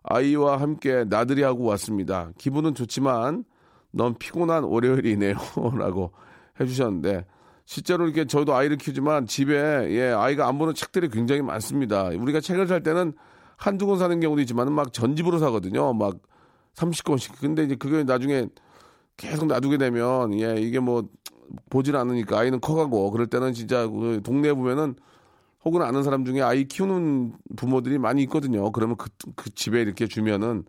아이와 0.04 0.60
함께 0.60 1.04
나들이 1.06 1.44
하고 1.44 1.66
왔습니다. 1.66 2.32
기분은 2.38 2.74
좋지만 2.74 3.46
넌 3.94 4.16
피곤한 4.18 4.64
월요일이네요. 4.64 5.36
라고 5.78 6.12
해주셨는데 6.60 7.26
실제로 7.66 8.06
이렇게 8.06 8.26
저도 8.26 8.54
아이를 8.54 8.78
키우지만 8.78 9.26
집에 9.28 9.56
예, 9.92 10.12
아이가 10.12 10.48
안 10.48 10.58
보는 10.58 10.74
책들이 10.74 11.08
굉장히 11.10 11.42
많습니다. 11.42 12.06
우리가 12.08 12.42
책을 12.42 12.68
살 12.68 12.84
때는 12.84 13.14
한두 13.56 13.88
권 13.88 13.98
사는 13.98 14.20
경우도 14.20 14.42
있지만 14.42 14.74
막 14.74 14.92
전집으로 14.92 15.38
사거든요. 15.40 15.94
막 15.94 16.18
30권씩. 16.76 17.40
근데 17.40 17.64
이제 17.64 17.76
그게 17.76 18.04
나중에 18.04 18.48
계속 19.16 19.46
놔두게 19.46 19.78
되면 19.78 20.38
예, 20.40 20.56
이게 20.60 20.80
뭐 20.80 21.08
보질 21.70 21.96
않으니까 21.96 22.40
아이는 22.40 22.60
커가고 22.60 23.12
그럴 23.12 23.28
때는 23.28 23.54
진짜 23.54 23.88
그 23.88 24.22
동네에 24.24 24.54
보면은 24.54 24.96
혹은 25.64 25.82
아는 25.82 26.04
사람 26.04 26.26
중에 26.26 26.42
아이 26.42 26.66
키우는 26.66 27.34
부모들이 27.56 27.98
많이 28.00 28.24
있거든요. 28.24 28.72
그러면 28.72 28.98
그, 28.98 29.10
그 29.36 29.50
집에 29.52 29.82
이렇게 29.82 30.08
주면은 30.08 30.66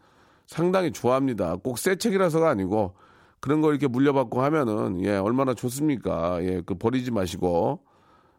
상당히 0.47 0.93
좋아합니다. 0.93 1.57
꼭 1.57 1.79
새 1.79 1.97
책이라서가 1.97 2.49
아니고 2.51 2.95
그런 3.45 3.61
거 3.61 3.73
이렇게 3.73 3.87
물려받고 3.89 4.41
하면은 4.41 5.03
예 5.05 5.19
얼마나 5.19 5.53
좋습니까? 5.53 6.43
예그 6.43 6.77
버리지 6.77 7.11
마시고 7.11 7.81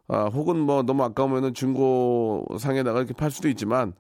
아 0.08 0.24
혹은 0.26 0.60
뭐 0.60 0.82
너무 0.82 1.04
아까우면은 1.04 1.54
중고 1.54 2.44
상에다가 2.58 2.98
이렇게 2.98 3.14
팔 3.14 3.30
수도 3.30 3.48
있지만 3.50 3.94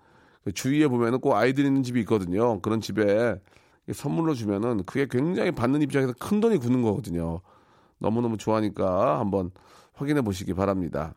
그 0.44 0.52
주위에 0.52 0.88
보면은 0.88 1.20
꼭 1.20 1.36
아이들 1.36 1.64
있는 1.64 1.84
집이 1.84 2.00
있거든요. 2.02 2.60
그런 2.62 2.82
집에 2.82 3.40
선물로 3.94 4.34
주면은 4.34 4.84
그게 4.86 5.06
굉장히 5.08 5.52
받는 5.52 5.84
입장에서 5.84 6.12
큰 6.20 6.40
돈이 6.40 6.58
굳는 6.58 6.82
거거든요. 6.82 7.42
너무너무 8.00 8.38
좋아하니까 8.38 9.20
한번 9.20 9.52
확인해 9.94 10.24
보시기 10.24 10.56
바랍니다. 10.56 11.14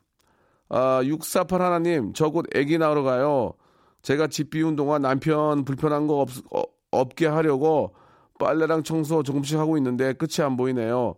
아, 0.68 1.00
648 1.02 1.62
하나님, 1.62 2.12
저 2.12 2.28
곧 2.28 2.44
애기 2.54 2.76
낳으러 2.76 3.04
가요. 3.04 3.54
제가 4.02 4.26
집 4.26 4.50
비운 4.50 4.76
동안 4.76 5.00
남편 5.00 5.64
불편한 5.64 6.06
거 6.06 6.20
없, 6.20 6.28
어, 6.54 6.62
없게 6.90 7.26
하려고 7.26 7.94
빨래랑 8.38 8.82
청소 8.82 9.22
조금씩 9.22 9.58
하고 9.58 9.76
있는데 9.76 10.12
끝이 10.12 10.44
안 10.44 10.56
보이네요. 10.56 11.14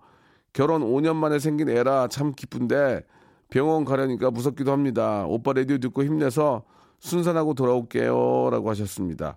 결혼 0.52 0.82
5년 0.82 1.16
만에 1.16 1.38
생긴 1.38 1.68
애라 1.68 2.08
참 2.08 2.32
기쁜데 2.32 3.02
병원 3.50 3.84
가려니까 3.84 4.30
무섭기도 4.30 4.72
합니다. 4.72 5.24
오빠 5.26 5.52
라디오 5.52 5.78
듣고 5.78 6.04
힘내서 6.04 6.64
순산하고 6.98 7.54
돌아올게요. 7.54 8.50
라고 8.50 8.70
하셨습니다. 8.70 9.36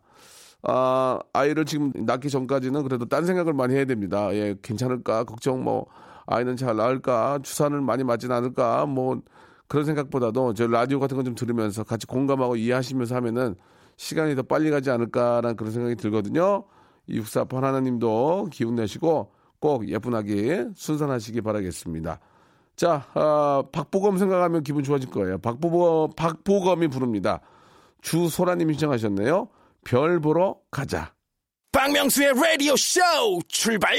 아, 0.63 1.19
아이를 1.33 1.65
지금 1.65 1.91
낳기 1.93 2.29
전까지는 2.29 2.83
그래도 2.83 3.05
딴 3.05 3.25
생각을 3.25 3.53
많이 3.53 3.75
해야 3.75 3.85
됩니다. 3.85 4.33
예, 4.33 4.55
괜찮을까? 4.61 5.25
걱정 5.25 5.63
뭐, 5.63 5.87
아이는 6.25 6.55
잘 6.55 6.77
나을까? 6.77 7.39
주사를 7.43 7.79
많이 7.81 8.03
맞진 8.03 8.31
않을까? 8.31 8.85
뭐, 8.85 9.21
그런 9.67 9.85
생각보다도 9.85 10.53
저 10.53 10.67
라디오 10.67 10.99
같은 10.99 11.17
거좀 11.17 11.35
들으면서 11.35 11.83
같이 11.83 12.05
공감하고 12.07 12.55
이해하시면서 12.55 13.15
하면은 13.15 13.55
시간이 13.97 14.35
더 14.35 14.43
빨리 14.43 14.69
가지 14.69 14.89
않을까라는 14.89 15.55
그런 15.57 15.71
생각이 15.71 15.95
들거든요. 15.95 16.63
이육사판 17.07 17.63
하나님도 17.63 18.48
기운 18.51 18.75
내시고 18.75 19.31
꼭 19.60 19.88
예쁜 19.89 20.15
아기 20.15 20.65
순산하시기 20.75 21.41
바라겠습니다. 21.41 22.19
자, 22.75 23.07
아, 23.13 23.63
박보검 23.72 24.17
생각하면 24.17 24.63
기분 24.63 24.83
좋아질 24.83 25.10
거예요. 25.10 25.38
박보검, 25.38 26.13
박보검이 26.15 26.88
부릅니다. 26.88 27.41
주소라님이 28.01 28.74
신청하셨네요. 28.74 29.48
별 29.86 30.19
보러 30.19 30.57
가자. 30.72 31.13
박명수의 31.72 32.33
라디오 32.33 32.75
쇼 32.75 33.01
출발! 33.48 33.95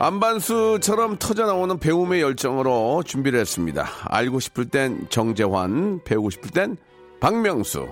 안반수처럼 0.00 1.16
터져 1.18 1.44
나오는 1.46 1.76
배움의 1.76 2.20
열정으로 2.22 3.02
준비를 3.04 3.40
했습니다. 3.40 3.88
알고 4.04 4.38
싶을 4.38 4.68
땐 4.68 5.06
정재환, 5.10 6.02
배우고 6.04 6.30
싶을 6.30 6.50
땐 6.50 6.76
박명수. 7.18 7.88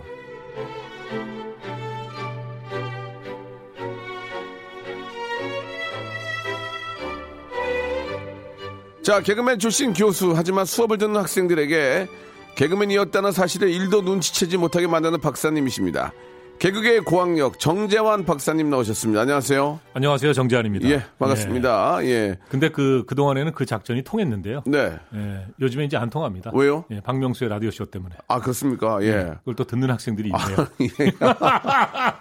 자, 9.02 9.20
개그맨 9.20 9.58
출신 9.58 9.92
교수, 9.92 10.32
하지만 10.34 10.64
수업을 10.64 10.98
듣는 10.98 11.16
학생들에게 11.16 12.08
개그맨이었다는 12.56 13.32
사실을 13.32 13.68
일도 13.68 14.02
눈치채지 14.02 14.56
못하게 14.56 14.86
만드는 14.86 15.20
박사님이십니다. 15.20 16.12
개그계의 16.58 17.00
고학력 17.02 17.58
정재환 17.58 18.25
박사님 18.25 18.70
나오셨습니다. 18.70 19.20
안녕하세요. 19.20 19.78
안녕하세요. 19.92 20.32
정재환입니다. 20.32 20.88
예, 20.88 21.02
반갑습니다. 21.18 21.98
예. 22.04 22.38
근데 22.48 22.70
그, 22.70 23.04
그동안에는 23.06 23.52
그 23.52 23.66
작전이 23.66 24.02
통했는데요. 24.02 24.62
네. 24.64 24.94
예, 25.14 25.46
요즘에 25.60 25.84
이제 25.84 25.98
안 25.98 26.08
통합니다. 26.08 26.50
왜요? 26.54 26.86
예, 26.90 27.00
박명수의 27.00 27.50
라디오쇼 27.50 27.86
때문에. 27.86 28.16
아, 28.28 28.40
그렇습니까? 28.40 29.02
예. 29.02 29.34
그걸 29.40 29.54
또 29.54 29.64
듣는 29.64 29.90
학생들이 29.90 30.30
있네요. 30.30 30.66
예. 30.80 31.12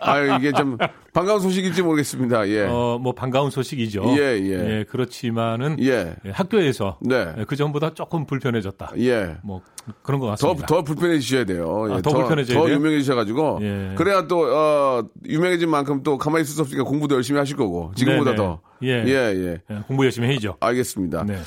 아, 0.01 0.19
이게 0.37 0.51
좀 0.51 0.77
반가운 1.13 1.39
소식일지 1.39 1.81
모르겠습니다. 1.81 2.49
예. 2.49 2.63
어, 2.63 2.99
뭐 3.01 3.13
반가운 3.13 3.49
소식이죠. 3.49 4.03
예, 4.17 4.21
예. 4.21 4.85
그렇지만은 4.89 5.77
예. 5.79 6.13
예, 6.25 6.29
학교에서 6.31 6.97
네. 6.99 7.33
예, 7.37 7.45
그 7.45 7.55
전보다 7.55 7.93
조금 7.93 8.25
불편해졌다. 8.25 8.91
예. 8.97 9.37
뭐 9.43 9.61
그런 10.01 10.19
것 10.19 10.27
더, 10.27 10.31
같습니다. 10.31 10.65
더 10.67 10.83
불편해지셔야 10.83 11.45
돼요. 11.45 11.85
예. 11.89 11.93
아, 11.95 12.01
더 12.01 12.11
불편해져야 12.11 12.57
더? 12.59 12.69
유명해지셔가지고. 12.71 13.59
예. 13.61 13.93
그래야 13.95 14.27
또, 14.27 14.41
어, 14.41 15.03
유명해진 15.25 15.69
만큼 15.69 16.01
또 16.03 16.17
가만히 16.17 16.43
있을 16.43 16.55
수 16.55 16.61
없으니까 16.61 16.83
공부도 16.83 17.15
열심히 17.15 17.39
하실 17.39 17.55
거고. 17.55 17.91
지금보다 17.95 18.31
네네. 18.31 18.37
더. 18.37 18.59
예. 18.83 19.03
예, 19.05 19.11
예. 19.11 19.61
예, 19.69 19.79
공부 19.87 20.03
열심히 20.03 20.27
해야죠. 20.29 20.57
알겠습니다. 20.59 21.23
네. 21.23 21.37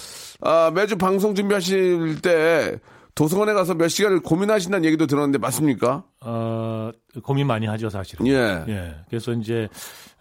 아, 0.41 0.71
매주 0.75 0.97
방송 0.97 1.35
준비하실 1.35 2.21
때 2.23 2.79
도서관에 3.19 3.53
가서 3.53 3.75
몇 3.75 3.89
시간을 3.89 4.21
고민하신다는 4.21 4.85
얘기도 4.85 5.09
들었는데 5.09 5.39
맞습니까? 5.39 6.05
어, 6.21 6.93
고민 7.25 7.49
많이 7.49 7.67
하죠, 7.67 7.91
사실은. 7.91 8.25
예. 8.29 8.65
예. 8.69 8.95
그래서 9.09 9.33
이제 9.33 9.69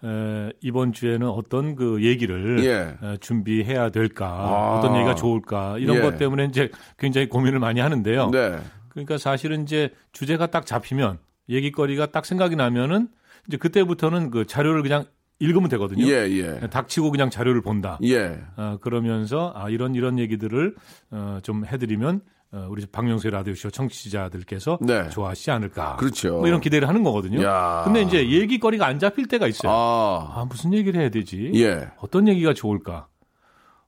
에, 0.02 0.52
이번 0.62 0.92
주에는 0.92 1.28
어떤 1.28 1.76
그 1.76 2.02
얘기를 2.02 2.64
예. 2.64 2.96
에, 3.00 3.16
준비해야 3.18 3.90
될까, 3.90 4.26
아. 4.26 4.78
어떤 4.78 4.96
얘기가 4.96 5.14
좋을까 5.14 5.78
이런 5.78 5.98
예. 5.98 6.00
것 6.00 6.18
때문에 6.18 6.46
이제 6.46 6.72
굉장히 6.98 7.28
고민을 7.28 7.60
많이 7.60 7.78
하는데요. 7.78 8.30
네. 8.30 8.58
그러니까 8.88 9.16
사실은 9.16 9.62
이제 9.62 9.90
주제가 10.10 10.48
딱 10.48 10.66
잡히면 10.66 11.18
얘기거리가 11.48 12.06
딱 12.06 12.26
생각이 12.26 12.56
나면은 12.56 13.06
이제 13.46 13.58
그때부터는 13.58 14.30
그 14.30 14.44
자료를 14.44 14.82
그냥 14.82 15.04
읽으면 15.38 15.68
되거든요. 15.68 16.04
예, 16.04 16.28
예. 16.30 16.66
닥치고 16.68 17.12
그냥 17.12 17.30
자료를 17.30 17.62
본다. 17.62 18.00
예. 18.02 18.40
어, 18.56 18.78
그러면서 18.80 19.52
아 19.54 19.70
이런 19.70 19.94
이런 19.94 20.18
얘기들을 20.18 20.74
어, 21.12 21.38
좀 21.44 21.64
해드리면 21.64 22.16
어, 22.16 22.37
우리 22.52 22.86
박명수의 22.86 23.32
라디오쇼 23.32 23.70
청취자들께서 23.70 24.78
네. 24.80 25.08
좋아하시지 25.10 25.50
않을까. 25.50 25.96
그렇죠. 25.96 26.38
뭐 26.38 26.48
이런 26.48 26.60
기대를 26.60 26.88
하는 26.88 27.02
거거든요. 27.02 27.42
야. 27.42 27.82
근데 27.84 28.02
이제 28.02 28.30
얘기거리가 28.30 28.86
안 28.86 28.98
잡힐 28.98 29.26
때가 29.28 29.46
있어요. 29.46 29.70
아, 29.70 30.32
아. 30.34 30.44
무슨 30.46 30.72
얘기를 30.72 30.98
해야 31.00 31.10
되지? 31.10 31.52
예. 31.56 31.90
어떤 31.98 32.26
얘기가 32.26 32.54
좋을까? 32.54 33.06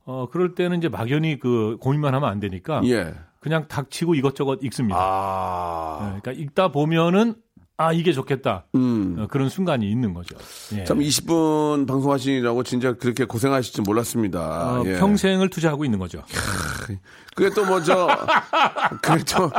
어, 0.04 0.28
그럴 0.30 0.54
때는 0.54 0.78
이제 0.78 0.88
막연히 0.88 1.38
그 1.38 1.78
고민만 1.80 2.14
하면 2.14 2.28
안 2.28 2.40
되니까 2.40 2.82
예. 2.84 3.14
그냥 3.40 3.66
닥치고 3.68 4.14
이것저것 4.14 4.58
읽습니다. 4.62 4.98
아. 4.98 5.98
네, 6.00 6.20
그러니까 6.20 6.32
읽다 6.32 6.68
보면은 6.68 7.34
아 7.80 7.94
이게 7.94 8.12
좋겠다 8.12 8.66
음. 8.74 9.16
어, 9.18 9.26
그런 9.26 9.48
순간이 9.48 9.90
있는 9.90 10.12
거죠. 10.12 10.36
예. 10.76 10.84
참 10.84 10.98
20분 10.98 11.88
방송하시느라고 11.88 12.62
진짜 12.62 12.92
그렇게 12.92 13.24
고생하실 13.24 13.72
줄 13.72 13.84
몰랐습니다. 13.84 14.80
어, 14.80 14.82
예. 14.84 14.98
평생을 14.98 15.48
투자하고 15.48 15.86
있는 15.86 15.98
거죠. 15.98 16.22
그게 17.34 17.48
또뭐 17.54 17.82
저, 17.82 18.06
그게 19.00 19.24
또 19.34 19.50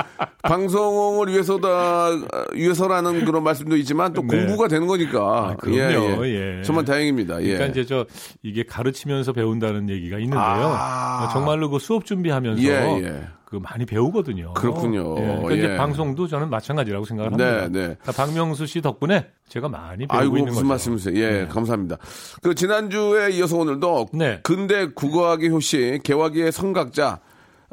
방송을 0.44 1.30
위해서다, 1.30 2.10
위해서라는 2.54 3.26
그런 3.26 3.44
말씀도 3.44 3.76
있지만 3.78 4.14
또 4.14 4.22
네. 4.22 4.38
공부가 4.38 4.68
되는 4.68 4.86
거니까. 4.86 5.20
아, 5.20 5.56
그럼요. 5.56 6.28
예. 6.28 6.62
정말 6.64 6.86
다행입니다. 6.86 7.42
예. 7.42 7.54
그러니까 7.54 7.66
이제 7.72 7.86
저 7.86 8.06
이게 8.44 8.64
가르치면서 8.64 9.34
배운다는 9.34 9.90
얘기가 9.90 10.20
있는데요. 10.20 10.40
아. 10.40 11.26
어, 11.26 11.34
정말로 11.34 11.72
그 11.72 11.80
수업 11.80 12.06
준비하면서 12.06 12.62
예, 12.62 13.04
예. 13.04 13.24
그 13.52 13.58
많이 13.58 13.86
배우거든요. 13.86 14.54
그렇군요. 14.54 15.18
예, 15.18 15.24
그러니까 15.24 15.52
예. 15.52 15.58
이제 15.58 15.76
방송도 15.76 16.26
저는 16.26 16.50
마찬가지라고 16.50 17.04
생각을 17.04 17.34
합니다. 17.34 17.68
네, 17.68 17.88
네. 17.90 17.98
박명수 18.16 18.66
씨 18.66 18.80
덕분에 18.80 19.28
제가 19.50 19.68
많이 19.68 20.08
배우고 20.08 20.18
아이고, 20.18 20.38
있는 20.38 20.54
무슨 20.54 20.62
거죠. 20.62 20.68
말씀이세요? 20.70 21.18
예, 21.18 21.48
감사합니다. 21.48 21.98
그, 22.42 22.56
지난주에 22.56 23.32
이어서 23.32 23.58
오늘도 23.58 24.08
네. 24.14 24.40
근대 24.42 24.88
국어학의 24.94 25.50
효시, 25.50 26.00
개화기의 26.02 26.54
성각자, 26.54 27.20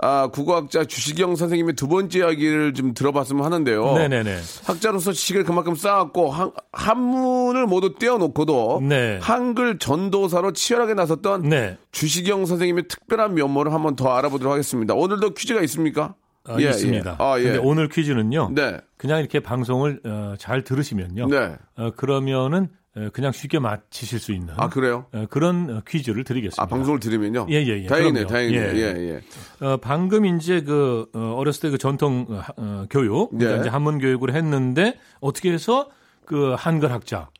아, 0.00 0.28
국어학자 0.28 0.84
주시경 0.84 1.36
선생님의 1.36 1.74
두 1.74 1.88
번째 1.88 2.20
이야기를 2.20 2.74
좀 2.74 2.94
들어봤으면 2.94 3.44
하는데요. 3.44 3.94
네네네. 3.94 4.38
학자로서 4.64 5.12
지식을 5.12 5.44
그만큼 5.44 5.74
쌓았고 5.74 6.30
한, 6.30 6.52
한문을 6.72 7.66
모두 7.66 7.94
떼어놓고도 7.98 8.82
네. 8.88 9.18
한글 9.20 9.78
전도사로 9.78 10.52
치열하게 10.52 10.94
나섰던 10.94 11.48
네. 11.48 11.76
주시경 11.90 12.46
선생님의 12.46 12.88
특별한 12.88 13.34
면모를 13.34 13.72
한번 13.72 13.96
더 13.96 14.14
알아보도록 14.14 14.52
하겠습니다. 14.52 14.94
오늘도 14.94 15.34
퀴즈가 15.34 15.60
있습니까? 15.62 16.14
어, 16.48 16.56
예, 16.60 16.70
있습니다. 16.70 17.10
예. 17.10 17.22
아, 17.22 17.38
예. 17.38 17.42
근데 17.42 17.58
오늘 17.58 17.88
퀴즈는요. 17.88 18.52
네. 18.54 18.78
그냥 18.96 19.20
이렇게 19.20 19.40
방송을 19.40 20.00
어, 20.04 20.34
잘 20.38 20.62
들으시면요. 20.62 21.26
네. 21.28 21.56
어, 21.76 21.90
그러면은 21.96 22.64
어, 22.64 22.77
그냥 23.12 23.30
쉽게 23.32 23.58
맞히실 23.60 24.18
수 24.18 24.32
있는 24.32 24.54
아, 24.56 24.68
그래요? 24.68 25.06
어, 25.12 25.26
그런 25.30 25.70
어, 25.70 25.82
퀴즈를 25.86 26.24
드리겠습니다. 26.24 26.62
아, 26.62 26.66
방송을 26.66 26.98
들으면요? 26.98 27.46
예, 27.50 27.54
예, 27.64 27.82
예. 27.82 27.86
다행이네. 27.86 28.26
다행이네. 28.26 28.58
예. 28.74 28.74
예, 28.76 29.20
예. 29.60 29.64
어, 29.64 29.76
방금 29.76 30.24
이제 30.26 30.62
그 30.62 31.08
어, 31.14 31.34
어렸을 31.36 31.60
때 31.62 31.70
그 31.70 31.78
전통 31.78 32.26
어, 32.28 32.34
하- 32.36 32.52
어, 32.56 32.86
교육, 32.90 33.30
그러니까 33.30 33.54
네. 33.56 33.60
이제 33.60 33.68
한문 33.68 33.98
교육을 33.98 34.34
했는데 34.34 34.98
어떻게 35.20 35.52
해서 35.52 35.90
그 36.24 36.54
한글 36.58 36.90
학자, 36.90 37.30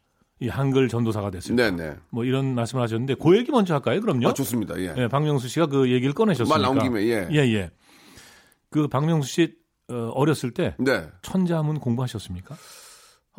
이 0.40 0.46
한글 0.48 0.88
전도사가 0.88 1.30
됐을까? 1.32 1.70
네네. 1.70 1.96
뭐 2.10 2.24
이런 2.24 2.54
말씀을 2.54 2.82
하셨는데 2.84 3.14
그 3.16 3.36
얘기 3.36 3.50
먼저 3.50 3.74
할까요? 3.74 4.00
그럼요. 4.00 4.28
아, 4.28 4.34
좋습니다. 4.34 4.78
예. 4.78 4.94
예, 4.96 5.08
박명수 5.08 5.48
씨가 5.48 5.66
그 5.66 5.90
얘기를 5.90 6.12
꺼내셨으니까. 6.14 6.54
말 6.56 6.62
나온 6.62 6.78
김에, 6.78 7.02
예. 7.06 7.28
예, 7.32 7.38
예. 7.54 7.70
그 8.70 8.86
박명수 8.86 9.28
씨 9.28 9.54
어, 9.90 10.10
어렸을 10.14 10.52
때 10.52 10.74
네. 10.78 11.08
천자문 11.22 11.80
공부하셨습니까? 11.80 12.54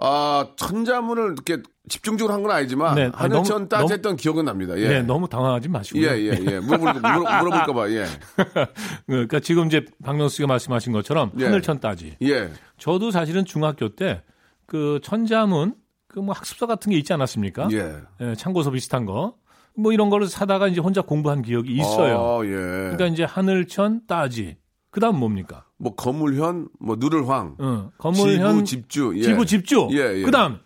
아, 0.02 0.48
천자문을 0.56 1.34
이렇게 1.34 1.62
집중적으로 1.90 2.34
한 2.34 2.42
건 2.44 2.52
아니지만 2.52 2.96
네. 2.96 3.10
너무- 3.30 3.68
따졌던 3.68 4.16
기억은 4.16 4.46
납니다. 4.46 4.78
예. 4.78 4.88
네, 4.88 5.02
너무 5.02 5.28
당황하지 5.28 5.68
마시고요. 5.70 6.06
예, 6.08 6.12
예, 6.18 6.30
예. 6.52 6.60
물어볼, 6.60 6.94
물어, 7.02 7.20
물어볼까 7.20 7.74
봐, 7.74 7.90
예. 7.90 8.06
그러니까 9.08 9.40
지금 9.40 9.68
이제 9.68 9.86
박명수 10.04 10.38
씨가 10.38 10.48
말씀하신 10.48 10.94
것처럼 10.94 11.32
예. 11.40 11.46
하늘천 11.46 11.80
따지. 11.80 12.16
예. 12.22 12.50
저도 12.78 13.12
사실은 13.12 13.46
중학교 13.46 13.90
때 13.96 14.22
그 14.66 15.00
천자문 15.04 15.74
그 16.08 16.20
뭐 16.20 16.34
학습서 16.34 16.66
같은 16.68 16.92
게 16.92 16.98
있지 16.98 17.12
않았습니까? 17.14 17.70
예. 17.72 17.96
예, 18.22 18.36
참고서 18.36 18.70
비슷한 18.72 19.06
거. 19.06 19.36
뭐 19.76 19.94
이런 19.94 20.10
거를 20.10 20.28
사다가 20.28 20.68
이제 20.68 20.80
혼자 20.82 21.02
공부한 21.02 21.42
기억이 21.42 21.72
있어요. 21.74 22.20
아, 22.42 22.46
예. 22.46 22.50
그러니까 22.50 23.06
이제 23.08 23.24
하늘천 23.24 24.02
따지. 24.08 24.58
그다음 24.92 25.20
뭡니까? 25.20 25.66
뭐 25.78 25.96
거물현, 25.96 26.70
뭐 26.80 26.96
누를황, 27.00 27.56
어, 27.60 27.92
건물현 27.98 28.52
지부 28.52 28.64
집주, 28.66 29.14
예. 29.18 29.22
지부 29.22 29.46
집주. 29.46 29.88
예, 29.92 30.18
예. 30.20 30.24
그다음 30.24 30.60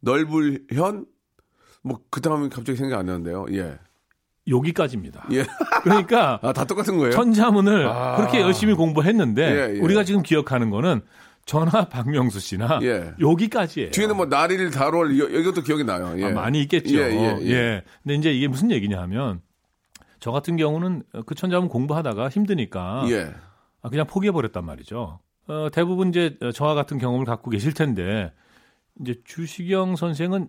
넓을현, 0.00 1.06
뭐 1.82 1.98
그 2.10 2.20
다음에 2.20 2.48
갑자기 2.48 2.76
생각 2.76 2.98
안 2.98 3.06
나는데요. 3.06 3.46
예. 3.52 3.78
여기까지입니다. 4.46 5.26
예. 5.32 5.44
그러니까 5.82 6.38
아, 6.42 6.52
다 6.52 6.64
똑같은 6.64 6.96
거예요? 6.96 7.12
천자문을 7.12 7.86
아. 7.86 8.16
그렇게 8.16 8.40
열심히 8.40 8.72
공부했는데 8.74 9.42
예, 9.42 9.76
예. 9.76 9.80
우리가 9.80 10.04
지금 10.04 10.22
기억하는 10.22 10.70
거는 10.70 11.02
전하 11.44 11.84
박명수 11.88 12.40
씨나 12.40 12.80
예. 12.82 13.12
여기까지예요. 13.20 13.90
뒤에는 13.90 14.16
뭐 14.16 14.26
나리를 14.26 14.70
다롤 14.70 15.18
여- 15.18 15.28
이것도 15.28 15.62
기억이 15.62 15.84
나요. 15.84 16.14
예. 16.16 16.24
아, 16.24 16.30
많이 16.30 16.62
있겠죠. 16.62 16.96
예, 16.96 17.10
예, 17.10 17.38
예. 17.50 17.82
근데 18.02 18.14
이제 18.14 18.32
이게 18.32 18.48
무슨 18.48 18.70
얘기냐 18.70 18.98
하면 19.02 19.40
저 20.20 20.30
같은 20.32 20.56
경우는 20.56 21.02
그 21.26 21.34
천자문 21.34 21.68
공부하다가 21.68 22.28
힘드니까 22.30 23.04
예. 23.10 23.34
아, 23.82 23.88
그냥 23.88 24.06
포기해 24.06 24.32
버렸단 24.32 24.64
말이죠. 24.64 25.20
어, 25.48 25.68
대부분 25.72 26.08
이제 26.10 26.38
저와 26.54 26.74
같은 26.74 26.98
경험을 26.98 27.24
갖고 27.24 27.50
계실 27.50 27.72
텐데 27.72 28.32
이제 29.00 29.14
주시경 29.24 29.96
선생은 29.96 30.48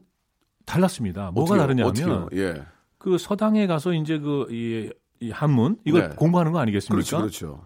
달랐습니다. 0.65 1.31
뭐가 1.31 1.55
어떻게요? 1.55 1.67
다르냐면? 1.83 2.29
예. 2.33 2.63
그 2.97 3.17
서당에 3.17 3.65
가서 3.65 3.93
이제 3.93 4.19
그 4.19 4.47
이, 4.51 4.91
이 5.19 5.31
한문 5.31 5.77
이걸 5.85 6.09
네. 6.09 6.15
공부하는 6.15 6.51
거 6.51 6.59
아니겠습니까? 6.59 6.95
그렇죠, 6.95 7.17
그렇죠. 7.17 7.65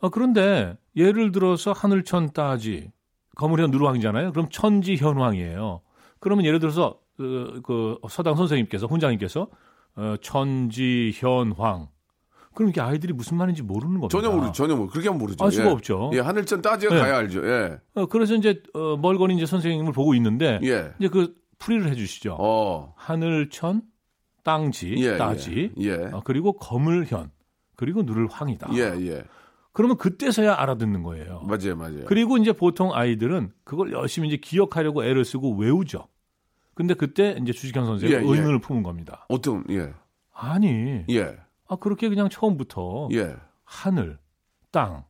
어, 0.00 0.10
그런데 0.10 0.76
예를 0.96 1.32
들어서 1.32 1.72
하늘천 1.72 2.32
따지 2.32 2.92
거물현 3.36 3.70
누르왕이잖아요. 3.70 4.32
그럼 4.32 4.48
천지 4.50 4.96
현왕이에요. 4.96 5.80
그러면 6.20 6.44
예를 6.44 6.60
들어서 6.60 7.00
그, 7.16 7.60
그 7.64 7.98
서당 8.08 8.36
선생님께서 8.36 8.86
훈장님께서 8.86 9.48
어, 9.96 10.16
천지 10.20 11.12
현황. 11.14 11.88
그럼 12.54 12.70
이게 12.70 12.80
아이들이 12.80 13.12
무슨 13.12 13.36
말인지 13.36 13.62
모르는 13.62 14.00
겁니다. 14.00 14.08
전혀 14.08 14.30
모르죠. 14.30 14.52
전혀 14.52 14.76
모르. 14.76 14.88
그렇게 14.88 15.08
하면 15.08 15.18
모르죠. 15.18 15.44
알 15.44 15.50
수가 15.52 15.68
예. 15.68 15.70
없죠. 15.72 16.10
예, 16.14 16.20
하늘천 16.20 16.62
따지가 16.62 16.94
네. 16.94 17.00
가야 17.00 17.16
알죠. 17.18 17.46
예. 17.46 17.78
어, 17.94 18.06
그래서 18.06 18.34
이제 18.34 18.62
어, 18.74 18.96
멀거니 18.96 19.34
이제 19.34 19.46
선생님을 19.46 19.92
보고 19.92 20.14
있는데 20.14 20.60
예. 20.62 20.92
이제 20.98 21.08
그 21.08 21.34
풀이를 21.58 21.90
해주시죠. 21.90 22.36
어. 22.38 22.94
하늘천 22.96 23.82
땅지 24.44 24.94
예, 24.98 25.16
따지 25.16 25.72
예. 25.80 25.84
예. 25.84 25.94
어, 26.12 26.20
그리고 26.24 26.52
거물현 26.52 27.30
그리고 27.76 28.02
누를 28.02 28.28
황이다. 28.28 28.68
예, 28.74 28.94
예. 29.06 29.24
그러면 29.72 29.96
그때서야 29.96 30.54
알아듣는 30.54 31.02
거예요. 31.02 31.40
맞아요, 31.48 31.74
맞아요. 31.76 32.04
그리고 32.06 32.36
이제 32.36 32.52
보통 32.52 32.94
아이들은 32.94 33.50
그걸 33.64 33.92
열심히 33.92 34.28
이제 34.28 34.36
기억하려고 34.36 35.04
애를 35.04 35.24
쓰고 35.24 35.56
외우죠. 35.56 36.06
근데 36.74 36.94
그때 36.94 37.36
이제 37.40 37.52
주식현 37.52 37.84
선생이 37.84 38.12
예, 38.12 38.16
예. 38.16 38.20
의문을 38.20 38.60
품은 38.60 38.82
겁니다. 38.84 39.26
어떤 39.28 39.64
예. 39.70 39.92
아니, 40.32 41.04
예. 41.10 41.36
아 41.68 41.76
그렇게 41.76 42.08
그냥 42.08 42.28
처음부터 42.28 43.08
예. 43.12 43.36
하늘, 43.64 44.18
땅, 44.70 45.04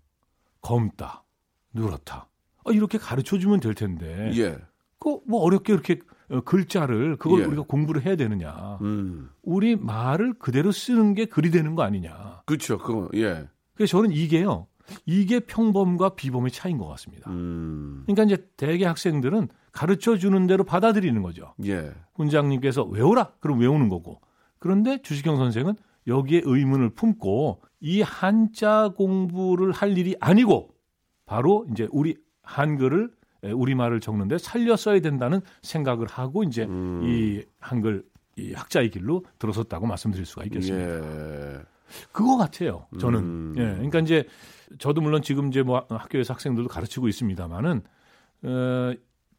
검다, 0.61 1.25
누렇다. 1.73 2.29
아, 2.65 2.71
이렇게 2.73 2.99
가르쳐 2.99 3.39
주면 3.39 3.61
될 3.61 3.75
텐데. 3.75 4.31
예. 4.37 4.57
그뭐 4.99 5.41
어렵게 5.41 5.73
이렇게 5.73 5.99
어, 6.31 6.41
글자를 6.41 7.17
그걸 7.17 7.43
예. 7.43 7.45
우리가 7.45 7.63
공부를 7.63 8.05
해야 8.05 8.17
되느냐. 8.17 8.79
음. 8.81 9.31
우리 9.43 9.77
말을 9.77 10.35
그대로 10.39 10.73
쓰는 10.73 11.15
게 11.15 11.27
글이 11.27 11.51
되는 11.51 11.75
거 11.75 11.83
아니냐. 11.83 12.43
그렇죠. 12.47 12.79
그거 12.79 13.09
예. 13.15 13.47
그래서 13.75 13.99
저는 13.99 14.13
이게요. 14.13 14.67
이게 15.07 15.41
평범과 15.41 16.11
비범의 16.11 16.51
차이인 16.51 16.79
것 16.79 16.87
같습니다. 16.89 17.31
음. 17.31 18.05
그러니까 18.07 18.25
이제 18.25 18.47
대개 18.57 18.85
학생들은 18.85 19.49
가르쳐 19.73 20.17
주는 20.17 20.47
대로 20.47 20.65
받아들이는 20.65 21.23
거죠. 21.23 21.55
예. 21.65 21.93
훈장님께서 22.15 22.85
외우라. 22.85 23.33
그럼 23.41 23.61
외우는 23.61 23.89
거고. 23.89 24.21
그런데 24.59 25.03
주식경 25.03 25.37
선생은 25.37 25.75
여기에 26.07 26.43
의문을 26.45 26.91
품고 26.91 27.63
이 27.81 28.03
한자 28.03 28.91
공부를 28.97 29.73
할 29.73 29.97
일이 29.97 30.17
아니고 30.21 30.75
바로 31.27 31.67
이제 31.71 31.89
우리 31.91 32.17
한글을 32.43 33.11
에, 33.45 33.51
우리말을 33.51 34.01
적는데 34.01 34.39
살려 34.39 34.77
써야 34.77 35.01
된다는 35.01 35.41
생각을 35.63 36.07
하고 36.07 36.43
이제 36.43 36.65
음. 36.65 37.03
이 37.05 37.43
한글 37.61 38.05
이 38.37 38.53
학자의 38.53 38.91
길로 38.91 39.25
들어섰다고 39.39 39.87
말씀드릴 39.87 40.27
수가 40.27 40.45
있겠습니다. 40.45 40.89
예. 40.89 41.61
그거 42.11 42.37
같아요. 42.37 42.87
저는. 42.99 43.21
음. 43.21 43.55
예. 43.57 43.63
그러니까 43.63 44.01
이제 44.01 44.27
저도 44.79 45.01
물론 45.01 45.23
지금 45.23 45.49
이제 45.49 45.63
뭐 45.63 45.87
학교에서 45.89 46.35
학생들도 46.35 46.69
가르치고 46.69 47.07
있습니다만은 47.09 47.83
어, 48.43 48.93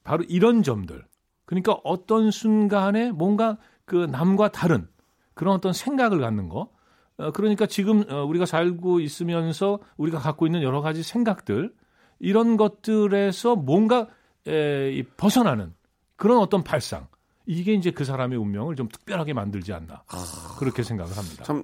바로 0.03 0.23
이런 0.29 0.63
점들. 0.63 1.03
그러니까 1.45 1.73
어떤 1.83 2.31
순간에 2.31 3.11
뭔가 3.11 3.57
그 3.85 4.05
남과 4.05 4.51
다른 4.51 4.87
그런 5.35 5.53
어떤 5.53 5.71
생각을 5.73 6.19
갖는 6.19 6.49
거. 6.49 6.69
어, 7.17 7.31
그러니까 7.31 7.65
지금 7.67 8.03
어, 8.09 8.23
우리가 8.25 8.45
살고 8.45 8.99
있으면서 8.99 9.79
우리가 9.97 10.17
갖고 10.19 10.47
있는 10.47 10.63
여러 10.63 10.81
가지 10.81 11.03
생각들 11.03 11.71
이런 12.19 12.57
것들에서 12.57 13.55
뭔가 13.55 14.07
에, 14.47 15.03
벗어나는 15.17 15.73
그런 16.15 16.39
어떤 16.39 16.63
발상. 16.63 17.07
이게 17.45 17.73
이제 17.73 17.91
그 17.91 18.03
사람의 18.05 18.37
운명을 18.39 18.75
좀 18.75 18.87
특별하게 18.89 19.33
만들지 19.33 19.71
않나. 19.71 20.03
그렇게 20.57 20.81
생각을 20.81 21.15
합니다. 21.15 21.43
참 21.43 21.63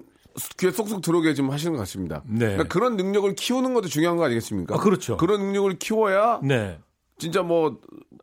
귀에 0.57 0.71
쏙쏙 0.71 1.01
들어오게 1.01 1.33
좀 1.33 1.49
하시는 1.49 1.73
것 1.73 1.79
같습니다. 1.79 2.21
네. 2.25 2.39
그러니까 2.39 2.63
그런 2.65 2.95
능력을 2.97 3.33
키우는 3.35 3.73
것도 3.73 3.87
중요한 3.87 4.15
거 4.17 4.23
아니겠습니까? 4.25 4.75
아, 4.75 4.77
그렇죠. 4.77 5.17
그런 5.17 5.41
능력을 5.41 5.77
키워야 5.79 6.41
네. 6.43 6.79
진짜 7.17 7.41
뭐, 7.41 7.79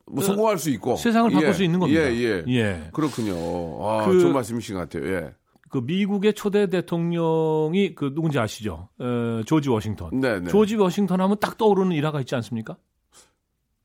뭐 0.07 0.23
성공할 0.25 0.59
수 0.59 0.71
있고 0.71 0.97
세상을 0.97 1.31
바꿀 1.31 1.49
예. 1.49 1.53
수 1.53 1.63
있는 1.63 1.79
겁니다. 1.79 2.01
예, 2.01 2.15
예. 2.15 2.45
예. 2.49 2.91
그렇군요. 2.93 3.35
아, 3.87 4.07
그- 4.07 4.19
좋은 4.21 4.33
말씀이신 4.33 4.77
것 4.77 4.89
같아요. 4.89 5.13
예. 5.13 5.35
그 5.71 5.79
미국의 5.79 6.35
초대 6.35 6.67
대통령이 6.69 7.95
그 7.95 8.13
누군지 8.15 8.39
아시죠? 8.39 8.89
어, 8.99 9.43
조지 9.47 9.69
워싱턴. 9.69 10.19
네, 10.21 10.41
네. 10.41 10.49
조지 10.51 10.77
워싱턴 10.77 11.21
하면 11.21 11.37
딱 11.41 11.59
떠오르는 11.59 11.93
일화가 11.93 12.21
있지 12.21 12.35
않습니까? 12.35 12.77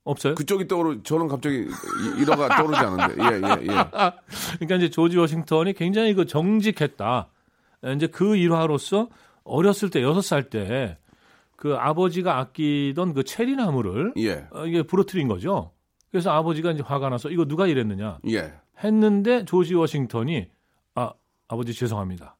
없어요? 0.06 0.36
그쪽이 0.36 0.67
떠오르 0.67 1.02
저는 1.04 1.28
갑자기 1.30 1.60
이- 1.65 2.22
일화가 2.22 2.58
떠오르지 2.58 2.80
않은데. 2.82 3.15
예, 3.24 3.36
예, 3.36 3.62
예. 3.62 3.86
그러니까 4.60 4.76
이제 4.78 4.89
조지 4.89 5.17
워싱턴이 5.17 5.74
굉장히 5.74 6.13
그 6.13 6.26
정직했다. 6.26 7.30
이제 7.96 8.08
그 8.08 8.36
일화로서 8.36 9.10
어렸을 9.43 9.89
때 9.89 10.02
여섯 10.02 10.22
살 10.22 10.50
때 10.50 10.98
그 11.56 11.76
아버지가 11.76 12.39
아끼던 12.39 13.13
그 13.13 13.24
체리나무를 13.24 14.13
예. 14.17 14.48
어, 14.52 14.65
이게 14.65 14.84
부러뜨린 14.84 15.30
거죠. 15.30 15.72
그래서 16.12 16.30
아버지가 16.32 16.72
이제 16.72 16.84
화가 16.84 17.08
나서 17.08 17.30
이거 17.30 17.46
누가 17.46 17.67
이랬느냐 17.67 18.17
예. 18.30 18.52
했는데 18.84 19.46
조지 19.46 19.74
워싱턴이 19.74 20.48
아 21.54 21.56
아버지 21.56 21.74
죄송합니다. 21.74 22.36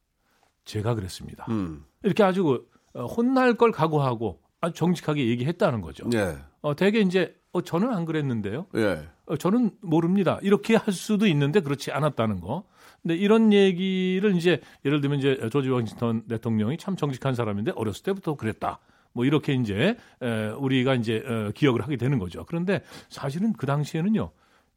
제가 0.66 0.96
그랬습니다. 0.96 1.46
음. 1.50 1.86
이렇게 2.02 2.24
아주 2.24 2.44
그, 2.44 2.68
어, 2.94 3.06
혼날 3.06 3.56
걸 3.56 3.72
각오하고 3.72 4.42
아주 4.60 4.74
정직하게 4.74 5.28
얘기했다는 5.28 5.82
거죠. 5.82 6.10
예. 6.14 6.38
어, 6.62 6.76
대개 6.76 7.00
이제 7.00 7.36
어, 7.52 7.62
저는 7.62 7.94
안 7.94 8.06
그랬는데요. 8.06 8.66
예. 8.76 9.08
어, 9.28 9.38
저는 9.38 9.72
모릅니다. 9.82 10.40
이렇게 10.42 10.76
할 10.76 10.94
수도 10.94 11.28
있는데 11.28 11.60
그렇지 11.60 11.92
않았다는 11.92 12.42
거. 12.42 12.64
근데 13.02 13.16
이런 13.16 13.54
얘기를 13.54 14.36
이제 14.36 14.62
예를 14.86 15.02
들면 15.02 15.20
이제 15.20 15.50
조지 15.52 15.70
워싱턴 15.70 16.24
대통령이 16.28 16.78
참 16.78 16.96
정직한 16.96 17.36
사람인데 17.36 17.74
어렸을 17.76 18.04
때부터 18.04 18.36
그랬다. 18.36 18.80
뭐 19.12 19.26
이렇게 19.26 19.54
이제 19.54 19.96
에, 20.22 20.48
우리가 20.58 20.96
이제 20.96 21.24
어, 21.28 21.52
기억을 21.54 21.84
하게 21.84 21.98
되는 21.98 22.18
거죠. 22.18 22.46
그런데 22.46 22.82
사실은 23.10 23.54
그 23.54 23.68
당시에는요. 23.68 24.32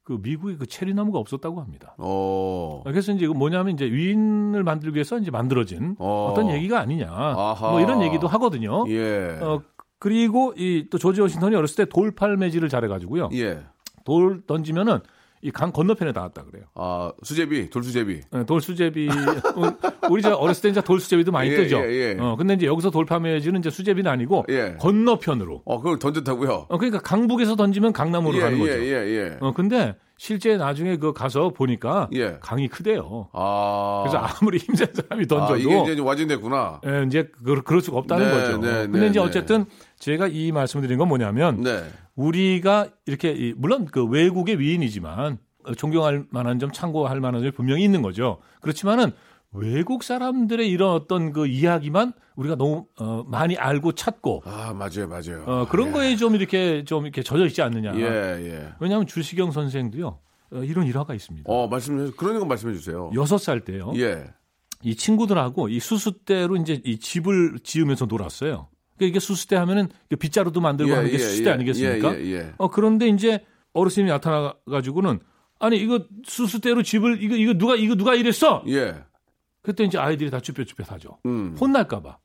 그 0.07 0.19
미국에 0.23 0.57
그 0.57 0.67
체리나무가 0.67 1.19
없었다고 1.19 1.61
합니다. 1.61 1.97
어. 1.99 2.81
그래서 2.85 3.11
이제 3.11 3.27
뭐냐면 3.27 3.75
이제 3.75 3.87
위인을 3.87 4.63
만들기 4.63 4.95
위해서 4.95 5.19
이제 5.19 5.33
만들어진 5.33 5.97
어. 5.99 6.29
어. 6.31 6.35
떤 6.35 6.49
얘기가 6.51 6.79
아니냐. 6.79 7.09
아하. 7.11 7.73
뭐 7.73 7.81
이런 7.81 8.01
얘기도 8.03 8.29
하거든요. 8.29 8.85
예. 8.89 9.37
어 9.43 9.61
그리고 9.99 10.55
이 10.57 10.87
또 10.91 10.99
조지 10.99 11.21
워싱턴이 11.21 11.57
어렸을 11.57 11.85
때 11.85 11.91
돌팔 11.91 12.37
매질을 12.37 12.69
잘해가지고요. 12.69 13.31
예. 13.33 13.65
돌 14.05 14.43
던지면은 14.47 15.01
이 15.43 15.51
강 15.51 15.71
건너편에 15.71 16.13
닿았다 16.13 16.45
그래요. 16.45 16.65
아, 16.75 17.13
수제비, 17.23 17.71
돌수제비. 17.71 18.21
어, 18.33 18.45
돌수제비 18.45 19.09
어, 19.11 20.09
우리 20.11 20.23
저 20.23 20.35
어렸을 20.35 20.63
때 20.63 20.69
이제 20.71 20.81
돌수제비도 20.81 21.31
많이 21.33 21.51
예, 21.51 21.57
뜨죠. 21.57 21.79
예, 21.79 21.91
예. 22.17 22.17
어 22.19 22.37
근데 22.37 22.55
이제 22.55 22.67
여기서 22.67 22.91
매질은 23.21 23.61
이제 23.61 23.71
수제비는 23.71 24.11
아니고 24.11 24.47
예. 24.49 24.77
건너편으로. 24.81 25.63
어, 25.65 25.79
그걸 25.81 25.99
던졌다고요? 25.99 26.67
어 26.69 26.79
그러니까 26.79 27.01
강북에서 27.01 27.57
던지면 27.57 27.93
강남으로 27.93 28.37
예, 28.37 28.41
가는 28.41 28.59
거죠. 28.59 28.73
예, 28.73 28.79
예, 28.87 29.17
예. 29.17 29.37
어 29.41 29.53
근데 29.53 29.95
실제 30.19 30.57
나중에 30.57 30.97
그 30.97 31.13
가서 31.13 31.51
보니까 31.51 32.09
예. 32.15 32.39
강이 32.41 32.69
크대요. 32.69 33.29
아. 33.33 34.05
그래서 34.07 34.19
아무리 34.19 34.59
힘센 34.65 34.89
사람이 34.95 35.27
던져도 35.27 35.55
아, 35.55 35.57
이게 35.57 35.93
이제 35.93 36.01
와진됐구나. 36.03 36.81
예, 36.87 37.05
이제 37.07 37.31
그, 37.45 37.63
그럴 37.63 37.83
수가 37.83 37.99
없다는 37.99 38.25
네, 38.27 38.33
거죠. 38.33 38.59
네, 38.59 38.73
근데 38.85 39.01
네, 39.01 39.07
이제 39.09 39.21
네. 39.21 39.27
어쨌든 39.27 39.67
제가 39.99 40.29
이 40.29 40.53
말씀드린 40.53 40.99
건 40.99 41.09
뭐냐면 41.09 41.63
네. 41.63 41.83
우리가 42.17 42.89
이렇게 43.07 43.31
이- 43.33 43.55
물론 43.57 43.87
그 43.87 44.05
외국의 44.05 44.59
위인이지만 44.59 45.39
어, 45.65 45.75
존경할 45.75 46.27
만한 46.31 46.59
점 46.59 46.73
참고할 46.73 47.21
만한 47.21 47.41
점이 47.41 47.53
분명히 47.53 47.85
있는 47.85 48.03
거죠. 48.03 48.39
그렇지만은 48.61 49.13
외국 49.53 50.03
사람들의 50.03 50.69
이런 50.69 50.91
어떤 50.91 51.33
그 51.33 51.47
이야기만 51.47 52.13
우리가 52.35 52.57
너무 52.57 52.87
어, 52.99 53.23
많이 53.27 53.57
알고 53.57 53.93
찾고 53.93 54.43
아, 54.45 54.73
맞아요, 54.75 55.09
맞아요. 55.09 55.45
어, 55.47 55.67
그런 55.69 55.89
예. 55.89 55.93
거에 55.93 56.17
좀 56.17 56.35
이렇게 56.35 56.85
좀 56.85 57.05
이렇게 57.05 57.23
젖어 57.23 57.47
있지 57.47 57.63
않느냐. 57.63 57.95
예, 57.97 58.03
예. 58.03 58.69
왜냐하면 58.81 59.07
주시경 59.07 59.53
선생도요 59.53 60.19
어, 60.53 60.57
이런 60.63 60.87
일화가 60.87 61.15
있습니다. 61.15 61.51
어, 61.51 61.69
말씀해, 61.69 62.11
그런 62.17 62.39
거 62.39 62.45
말씀해 62.45 62.75
주세요. 62.75 63.11
여섯 63.15 63.39
살 63.39 63.61
때요. 63.61 63.93
예. 63.97 64.25
이 64.83 64.95
친구들하고 64.95 65.69
이 65.71 65.81
수수 65.81 66.25
대로 66.25 66.57
이제 66.57 66.81
이 66.85 66.99
집을 66.99 67.59
지으면서 67.63 68.05
놀았어요. 68.07 68.69
그러니까 68.97 69.11
이게 69.11 69.21
수수대 69.21 69.57
하면은 69.57 69.89
빗자루도 70.19 70.61
만들고 70.61 70.93
하는 70.93 71.11
게 71.11 71.19
수수대 71.19 71.51
아니겠습니까? 71.51 72.19
예, 72.19 72.25
예, 72.25 72.33
예. 72.33 72.55
어 72.59 72.69
그런데 72.69 73.09
이제 73.09 73.45
어르신이 73.73 74.09
나타나 74.09 74.55
가지고는 74.69 75.21
아니 75.59 75.77
이거 75.79 76.07
수수대로 76.25 76.83
집을 76.83 77.23
이거 77.23 77.37
이거 77.37 77.55
누가 77.55 77.77
이거 77.77 77.95
누가 77.95 78.15
이랬어? 78.15 78.65
예. 78.69 78.97
그때 79.63 79.85
이제 79.85 79.99
아이들이 79.99 80.31
다 80.31 80.41
쭈뼛쭈뼛하죠. 80.41 81.19
음. 81.27 81.57
혼날까봐. 81.61 82.19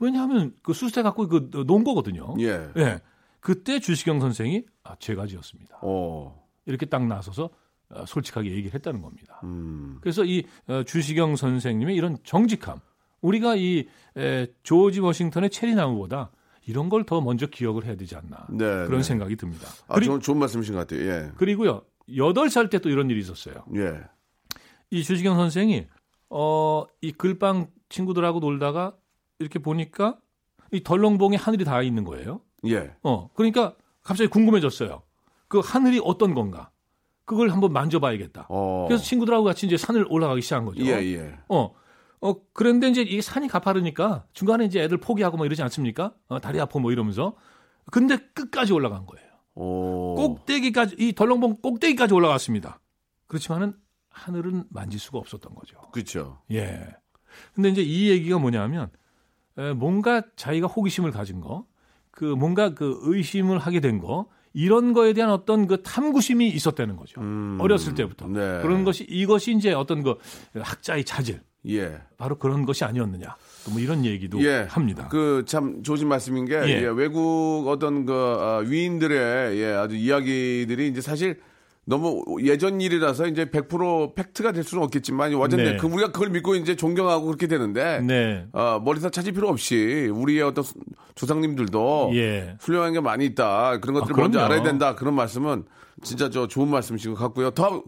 왜냐하면 0.00 0.54
그 0.62 0.72
수수대 0.72 1.02
갖고 1.02 1.28
그 1.28 1.50
놓은 1.66 1.84
거거든요. 1.84 2.34
예. 2.40 2.68
예. 2.76 3.00
그때 3.40 3.78
주시경 3.80 4.20
선생이 4.20 4.64
아 4.82 4.96
제가 4.98 5.26
지었습니다. 5.26 5.78
어. 5.82 6.46
이렇게 6.66 6.86
딱 6.86 7.06
나서서 7.06 7.50
어, 7.90 8.04
솔직하게 8.06 8.50
얘기를 8.50 8.74
했다는 8.74 9.02
겁니다. 9.02 9.40
음. 9.44 9.98
그래서 10.00 10.24
이 10.24 10.44
어, 10.68 10.82
주시경 10.84 11.36
선생님의 11.36 11.96
이런 11.96 12.16
정직함, 12.24 12.78
우리가 13.20 13.56
이 13.56 13.86
에, 14.16 14.46
조지 14.62 15.00
워싱턴의 15.00 15.50
체리나무보다 15.50 16.30
이런 16.66 16.88
걸 16.88 17.04
더 17.04 17.20
먼저 17.20 17.46
기억을 17.46 17.84
해야 17.84 17.96
되지 17.96 18.16
않나 18.16 18.46
네. 18.50 18.58
그런 18.86 18.98
네. 18.98 19.02
생각이 19.02 19.36
듭니다. 19.36 19.66
아, 19.88 19.94
그리, 19.94 20.06
좋은, 20.06 20.20
좋은 20.20 20.38
말씀이신 20.38 20.74
것 20.74 20.86
같아요. 20.86 21.08
예. 21.08 21.30
그리고요, 21.36 21.82
여덟 22.16 22.48
살 22.50 22.68
때 22.68 22.78
또 22.78 22.88
이런 22.90 23.10
일이 23.10 23.20
있었어요. 23.20 23.64
예. 23.76 23.98
이 24.90 25.02
주시경 25.02 25.36
선생이 25.36 25.86
어, 26.30 26.84
이 27.00 27.12
글방 27.12 27.68
친구들하고 27.88 28.40
놀다가 28.40 28.94
이렇게 29.38 29.58
보니까 29.58 30.18
이 30.72 30.82
덜렁봉에 30.82 31.36
하늘이 31.36 31.64
닿아 31.64 31.82
있는 31.82 32.04
거예요. 32.04 32.40
예. 32.66 32.92
어, 33.02 33.30
그러니까 33.34 33.74
갑자기 34.02 34.28
궁금해졌어요. 34.30 35.02
그 35.48 35.60
하늘이 35.64 36.00
어떤 36.04 36.34
건가? 36.34 36.70
그걸 37.24 37.50
한번 37.50 37.72
만져봐야겠다. 37.72 38.46
어. 38.48 38.86
그래서 38.88 39.02
친구들하고 39.04 39.44
같이 39.44 39.66
이제 39.66 39.76
산을 39.76 40.06
올라가기 40.08 40.42
시작한 40.42 40.64
거죠. 40.66 40.82
예, 40.84 40.92
예. 41.14 41.34
어, 41.48 41.72
어, 42.20 42.34
그런데 42.52 42.88
이제 42.88 43.02
이게 43.02 43.22
산이 43.22 43.48
가파르니까 43.48 44.26
중간에 44.32 44.64
이제 44.66 44.80
애들 44.80 44.98
포기하고 44.98 45.36
뭐 45.36 45.46
이러지 45.46 45.62
않습니까? 45.62 46.14
어, 46.28 46.38
다리 46.40 46.60
아파 46.60 46.78
뭐 46.78 46.92
이러면서. 46.92 47.34
근데 47.90 48.16
끝까지 48.34 48.72
올라간 48.72 49.06
거예요. 49.06 49.26
오. 49.54 50.14
꼭대기까지, 50.14 50.96
이 50.98 51.12
덜렁봉 51.12 51.56
꼭대기까지 51.62 52.14
올라갔습니다. 52.14 52.80
그렇지만은 53.26 53.74
하늘은 54.10 54.64
만질 54.70 55.00
수가 55.00 55.18
없었던 55.18 55.54
거죠. 55.54 55.78
그렇죠. 55.92 56.38
예. 56.52 56.86
근데 57.54 57.70
이제 57.70 57.82
이 57.82 58.10
얘기가 58.10 58.38
뭐냐면, 58.38 58.90
에, 59.58 59.72
뭔가 59.72 60.22
자기가 60.36 60.66
호기심을 60.66 61.10
가진 61.10 61.40
거, 61.40 61.66
그 62.10 62.24
뭔가 62.24 62.74
그 62.74 62.98
의심을 63.02 63.58
하게 63.58 63.80
된 63.80 63.98
거, 63.98 64.28
이런 64.52 64.92
거에 64.92 65.12
대한 65.12 65.30
어떤 65.30 65.66
그 65.66 65.82
탐구심이 65.82 66.48
있었다는 66.48 66.96
거죠. 66.96 67.20
음. 67.20 67.58
어렸을 67.60 67.94
때부터. 67.94 68.26
네. 68.28 68.60
그런 68.62 68.84
것이, 68.84 69.04
이것이 69.04 69.54
이제 69.54 69.72
어떤 69.72 70.02
그 70.02 70.18
학자의 70.54 71.04
자질, 71.04 71.40
예. 71.68 71.98
바로 72.16 72.38
그런 72.38 72.64
것이 72.64 72.84
아니었느냐. 72.84 73.36
또뭐 73.66 73.78
이런 73.80 74.04
얘기도 74.04 74.42
예. 74.42 74.66
합니다. 74.68 75.08
그참 75.08 75.82
좋은 75.82 76.06
말씀인 76.08 76.46
게 76.46 76.54
예. 76.54 76.82
예, 76.82 76.86
외국 76.86 77.64
어떤 77.68 78.06
그 78.06 78.12
어, 78.14 78.62
위인들의 78.66 79.58
예, 79.60 79.72
아주 79.74 79.94
이야기들이 79.96 80.88
이제 80.88 81.00
사실 81.00 81.38
너무 81.84 82.24
예전 82.42 82.80
일이라서 82.80 83.26
이제 83.26 83.46
100% 83.46 84.14
팩트가 84.14 84.52
될 84.52 84.62
수는 84.64 84.84
없겠지만 84.84 85.34
완전히 85.34 85.64
네. 85.64 85.76
그 85.76 85.86
우리가 85.86 86.12
그걸 86.12 86.30
믿고 86.30 86.54
이제 86.54 86.76
존경하고 86.76 87.26
그렇게 87.26 87.46
되는데 87.46 88.00
네. 88.00 88.46
어, 88.52 88.80
머리서 88.82 89.10
찾을 89.10 89.32
필요 89.32 89.48
없이 89.48 90.08
우리의 90.12 90.42
어떤 90.42 90.62
수- 90.64 90.74
조상님들도 91.14 92.12
예. 92.14 92.56
훌륭한 92.60 92.92
게 92.92 93.00
많이 93.00 93.26
있다. 93.26 93.78
그런 93.80 93.94
것들을 93.94 94.14
아, 94.18 94.22
먼저. 94.22 94.40
알아야 94.40 94.62
된다. 94.62 94.94
그런 94.94 95.14
말씀은 95.14 95.64
진짜 96.02 96.30
저 96.30 96.46
좋은 96.46 96.68
말씀이신 96.68 97.14
것 97.14 97.18
같고요. 97.20 97.50
더 97.50 97.82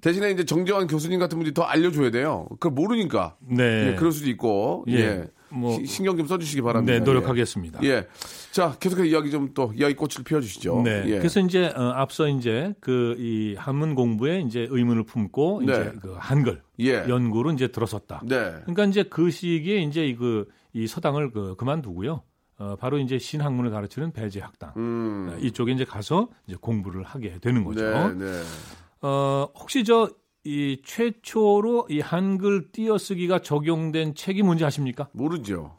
대신에 0.00 0.30
이제 0.30 0.44
정재환 0.44 0.86
교수님 0.86 1.18
같은 1.18 1.38
분들이 1.38 1.54
더 1.54 1.62
알려줘야 1.62 2.10
돼요. 2.10 2.46
그걸 2.52 2.72
모르니까. 2.72 3.36
네. 3.40 3.92
예, 3.92 3.94
그럴 3.96 4.12
수도 4.12 4.28
있고. 4.30 4.84
예. 4.88 4.94
예. 4.94 5.24
뭐- 5.52 5.76
시- 5.80 5.86
신경 5.86 6.16
좀 6.16 6.28
써주시기 6.28 6.62
바랍니다. 6.62 6.92
네, 6.96 7.00
노력하겠습니다. 7.04 7.80
예. 7.82 7.88
예. 7.88 8.06
자, 8.52 8.76
계속해서 8.78 9.06
이야기 9.06 9.30
좀 9.32 9.52
또 9.52 9.72
이야기 9.74 9.94
꽃을 9.96 10.22
피워주시죠. 10.24 10.82
네. 10.84 11.02
예. 11.06 11.18
그래서 11.18 11.40
이제 11.40 11.66
어, 11.74 11.90
앞서 11.96 12.28
이제 12.28 12.72
그 12.80 13.16
이 13.18 13.56
한문 13.58 13.96
공부에 13.96 14.40
이제 14.42 14.68
의문을 14.70 15.02
품고 15.04 15.62
네. 15.66 15.72
이제 15.72 15.92
그 16.00 16.14
한글 16.18 16.62
예. 16.78 17.04
연구로 17.08 17.50
이제 17.52 17.66
들어섰다. 17.68 18.22
네. 18.26 18.52
그러니까 18.62 18.84
이제 18.84 19.02
그 19.02 19.30
시기에 19.32 19.82
이제 19.82 20.06
이그이 20.06 20.86
서당을 20.88 21.32
그 21.32 21.56
그만두고요. 21.56 22.22
어, 22.58 22.76
바로 22.78 22.98
이제 22.98 23.18
신학문을 23.18 23.70
가르치는 23.72 24.12
배제 24.12 24.38
학당 24.38 24.72
음. 24.76 25.32
어, 25.32 25.38
이쪽에 25.40 25.72
이제 25.72 25.84
가서 25.84 26.28
이제 26.46 26.56
공부를 26.60 27.02
하게 27.02 27.38
되는 27.40 27.64
거죠. 27.64 27.82
네, 27.82 28.14
네. 28.14 28.42
어, 29.02 29.48
혹시 29.58 29.84
저 29.84 30.10
이 30.44 30.80
최초로 30.84 31.88
이 31.90 32.00
한글 32.00 32.72
띄어쓰기가 32.72 33.40
적용된 33.40 34.14
책이 34.14 34.42
뭔지 34.42 34.64
아십니까? 34.64 35.08
모르죠. 35.12 35.76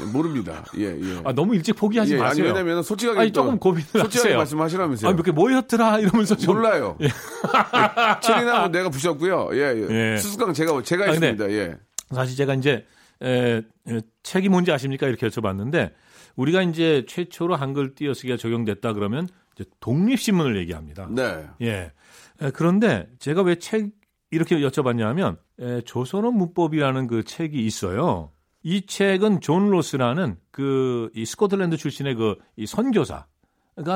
예, 0.00 0.04
모릅니다. 0.12 0.64
예, 0.76 0.84
예. 0.84 1.20
아, 1.24 1.32
너무 1.32 1.54
일찍 1.56 1.74
포기하지 1.74 2.12
예, 2.12 2.16
아니, 2.16 2.24
마세요. 2.24 2.46
왜냐면 2.46 2.82
솔직하게 2.82 3.18
아니, 3.20 3.32
또 3.32 3.42
조금 3.42 3.58
고민을 3.58 3.86
솔직하게 3.86 4.18
하세요. 4.18 4.36
말씀하시라면서요. 4.38 5.10
아, 5.10 5.14
몇개 5.14 5.32
뭐 5.32 5.52
였더라 5.52 5.98
이러면서 5.98 6.36
좀 6.36 6.54
몰라요. 6.56 6.96
예. 7.00 7.08
체리나무 8.22 8.68
내가 8.70 8.88
부셨고요. 8.90 9.50
예, 9.54 9.58
예. 9.58 10.12
예. 10.12 10.16
수수깡 10.16 10.52
제가 10.52 10.82
제가 10.82 11.04
아, 11.04 11.08
했습니다. 11.08 11.50
예. 11.50 11.76
사실 12.12 12.36
제가 12.36 12.54
이제 12.54 12.86
에, 13.22 13.62
에, 13.88 14.00
책이 14.22 14.48
뭔지 14.48 14.70
아십니까 14.70 15.08
이렇게 15.08 15.26
여쭤봤는데 15.26 15.92
우리가 16.36 16.62
이제 16.62 17.04
최초로 17.08 17.56
한글 17.56 17.94
띄어쓰기가 17.96 18.36
적용됐다 18.36 18.92
그러면 18.92 19.28
독립신문을 19.80 20.56
얘기합니다. 20.58 21.06
네. 21.10 21.46
예. 21.60 21.92
에, 22.42 22.50
그런데 22.52 23.08
제가 23.18 23.42
왜 23.42 23.56
책 23.56 23.90
이렇게 24.30 24.56
여쭤봤냐면 24.58 25.36
에, 25.60 25.80
조선어 25.82 26.30
문법이라는 26.32 27.06
그 27.06 27.22
책이 27.24 27.64
있어요. 27.64 28.30
이 28.62 28.86
책은 28.86 29.40
존 29.40 29.70
로스라는 29.70 30.36
그 30.50 31.10
이 31.14 31.24
스코틀랜드 31.24 31.76
출신의 31.76 32.14
그 32.16 32.36
이 32.56 32.66
선교사 32.66 33.26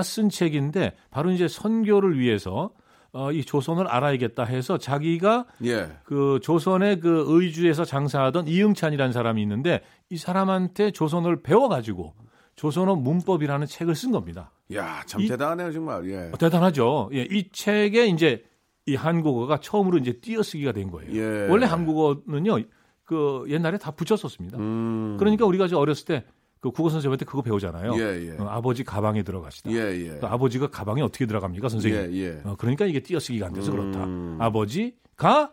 쓴 0.02 0.28
책인데 0.28 0.94
바로 1.10 1.30
이제 1.30 1.48
선교를 1.48 2.18
위해서 2.18 2.70
어, 3.12 3.32
이 3.32 3.42
조선을 3.42 3.88
알아야겠다 3.88 4.44
해서 4.44 4.76
자기가 4.76 5.46
예. 5.64 5.88
그 6.04 6.38
조선의 6.42 7.00
그 7.00 7.24
의주에서 7.28 7.84
장사하던 7.84 8.46
이응찬이라는 8.48 9.12
사람이 9.12 9.40
있는데 9.42 9.80
이 10.10 10.18
사람한테 10.18 10.90
조선을 10.90 11.42
배워가지고 11.42 12.14
조선어 12.58 12.96
문법이라는 12.96 13.66
책을 13.68 13.94
쓴 13.94 14.10
겁니다. 14.10 14.50
야, 14.74 15.00
참 15.06 15.20
이- 15.20 15.28
대단하네요, 15.28 15.70
정말. 15.72 16.04
예. 16.10 16.30
어, 16.32 16.36
대단하죠. 16.36 17.08
예, 17.12 17.22
이 17.30 17.48
책에 17.52 18.06
이제 18.06 18.44
이 18.84 18.96
한국어가 18.96 19.60
처음으로 19.60 19.98
이제 19.98 20.14
띄어쓰기가 20.20 20.72
된 20.72 20.90
거예요. 20.90 21.12
예. 21.14 21.46
원래 21.48 21.66
한국어는요, 21.66 22.58
그 23.04 23.44
옛날에 23.48 23.78
다 23.78 23.92
붙였었습니다. 23.92 24.58
음. 24.58 25.16
그러니까 25.18 25.46
우리가 25.46 25.68
저 25.68 25.78
어렸을 25.78 26.04
때 26.04 26.24
그 26.60 26.72
국어 26.72 26.88
선생님한테 26.90 27.24
그거 27.24 27.40
배우잖아요. 27.40 27.94
예, 27.94 28.30
예. 28.32 28.36
어, 28.36 28.48
아버지 28.48 28.82
가방에 28.82 29.22
들어가시다. 29.22 29.70
예, 29.70 29.76
예. 29.76 30.18
그 30.18 30.26
아버지가 30.26 30.66
가방에 30.70 31.02
어떻게 31.02 31.24
들어갑니까, 31.24 31.68
선생님? 31.68 32.12
예, 32.12 32.16
예. 32.16 32.40
어, 32.42 32.56
그러니까 32.58 32.84
이게 32.84 32.98
띄어쓰기가 32.98 33.46
안 33.46 33.52
돼서 33.52 33.70
그렇다. 33.70 34.02
음. 34.02 34.38
아버지가 34.40 35.52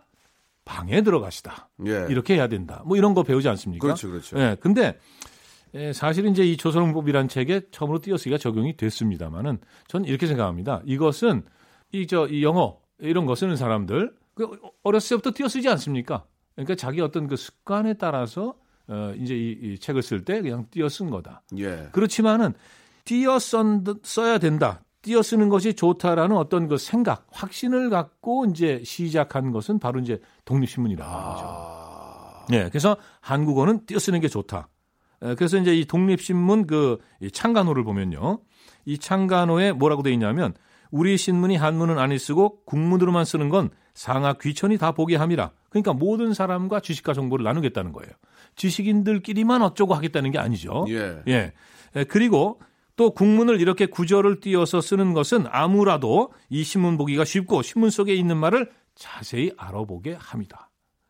방에 0.65 1.03
들어가시다. 1.03 1.69
예. 1.85 2.07
이렇게 2.09 2.33
해야 2.33 2.47
된다. 2.47 2.81
뭐 2.87 2.97
이런 2.97 3.13
거 3.13 3.21
배우지 3.21 3.47
않습니까? 3.49 3.85
그렇죠, 3.85 4.09
그렇죠. 4.09 4.39
예. 4.39 4.57
근데 4.59 4.97
예, 5.75 5.91
사실은 5.93 6.31
이제 6.31 6.43
이 6.45 6.55
조선문법이라는 6.57 7.27
책에 7.27 7.61
처음으로 7.71 7.99
띄어쓰기가 7.99 8.37
적용이 8.37 8.77
됐습니다만은 8.77 9.59
저는 9.87 10.07
이렇게 10.07 10.25
생각합니다. 10.27 10.81
이것은 10.85 11.43
이 11.91 12.07
저 12.07 12.27
이 12.27 12.43
영어 12.43 12.77
이런 12.99 13.25
거 13.25 13.35
쓰는 13.35 13.55
사람들 13.57 14.13
그 14.35 14.49
어렸을 14.83 15.17
때부터 15.17 15.31
띄어쓰지 15.35 15.67
않습니까? 15.69 16.25
그러니까 16.55 16.75
자기 16.75 17.01
어떤 17.01 17.27
그 17.27 17.35
습관에 17.35 17.93
따라서 17.95 18.55
어 18.87 19.13
이제 19.17 19.35
이, 19.35 19.57
이 19.61 19.79
책을 19.79 20.01
쓸 20.01 20.23
때 20.23 20.41
그냥 20.41 20.65
띄어 20.71 20.87
쓴 20.89 21.09
거다. 21.09 21.41
예. 21.57 21.87
그렇지만은 21.91 22.53
띄어 23.03 23.39
쓴- 23.39 23.83
써야 24.03 24.37
된다. 24.37 24.81
띄어 25.01 25.21
쓰는 25.21 25.49
것이 25.49 25.73
좋다라는 25.75 26.35
어떤 26.35 26.67
그 26.67 26.77
생각, 26.77 27.27
확신을 27.31 27.89
갖고 27.91 28.45
이제 28.45 28.81
시작한 28.83 29.51
것은 29.51 29.77
바로 29.79 29.99
이제 29.99 30.19
독립신문이라는 30.45 31.11
거죠. 31.13 31.43
아. 31.45 32.45
네, 32.49 32.69
그래서 32.69 32.97
한국어는 33.21 33.85
띄어 33.85 33.99
쓰는 33.99 34.19
게 34.19 34.27
좋다. 34.27 34.67
에, 35.21 35.35
그래서 35.35 35.57
이제 35.57 35.75
이 35.75 35.85
독립신문 35.85 36.67
그이 36.67 37.31
창간호를 37.31 37.83
보면요. 37.83 38.39
이 38.85 38.97
창간호에 38.97 39.71
뭐라고 39.73 40.03
돼 40.03 40.11
있냐면 40.13 40.53
우리 40.91 41.17
신문이 41.17 41.55
한문은 41.55 41.97
아니 41.97 42.17
쓰고 42.19 42.63
국문으로만 42.65 43.25
쓰는 43.25 43.49
건 43.49 43.69
상하 43.93 44.33
귀천이 44.33 44.77
다 44.77 44.91
보게 44.91 45.15
함이라. 45.15 45.51
그러니까 45.69 45.93
모든 45.93 46.33
사람과 46.33 46.79
지식과 46.79 47.13
정보를 47.13 47.43
나누겠다는 47.43 47.91
거예요. 47.91 48.11
지식인들끼리만 48.55 49.61
어쩌고 49.61 49.93
하겠다는 49.93 50.31
게 50.31 50.39
아니죠. 50.39 50.85
예. 50.89 51.21
예. 51.27 51.53
에, 51.95 52.03
그리고 52.05 52.61
또 52.95 53.11
국문을 53.11 53.59
이렇게 53.59 53.85
구절을 53.85 54.39
띄어서 54.39 54.79
쓰는 54.79 55.13
것은 55.13 55.45
아무라도 55.49 56.31
이 56.49 56.63
신문 56.63 56.97
보기가 56.97 57.25
쉽고 57.25 57.61
신문 57.61 57.89
속에 57.89 58.13
있는 58.15 58.37
말을 58.37 58.71
자세히 58.95 59.51
알아보게 59.57 60.15
합니다. 60.17 60.69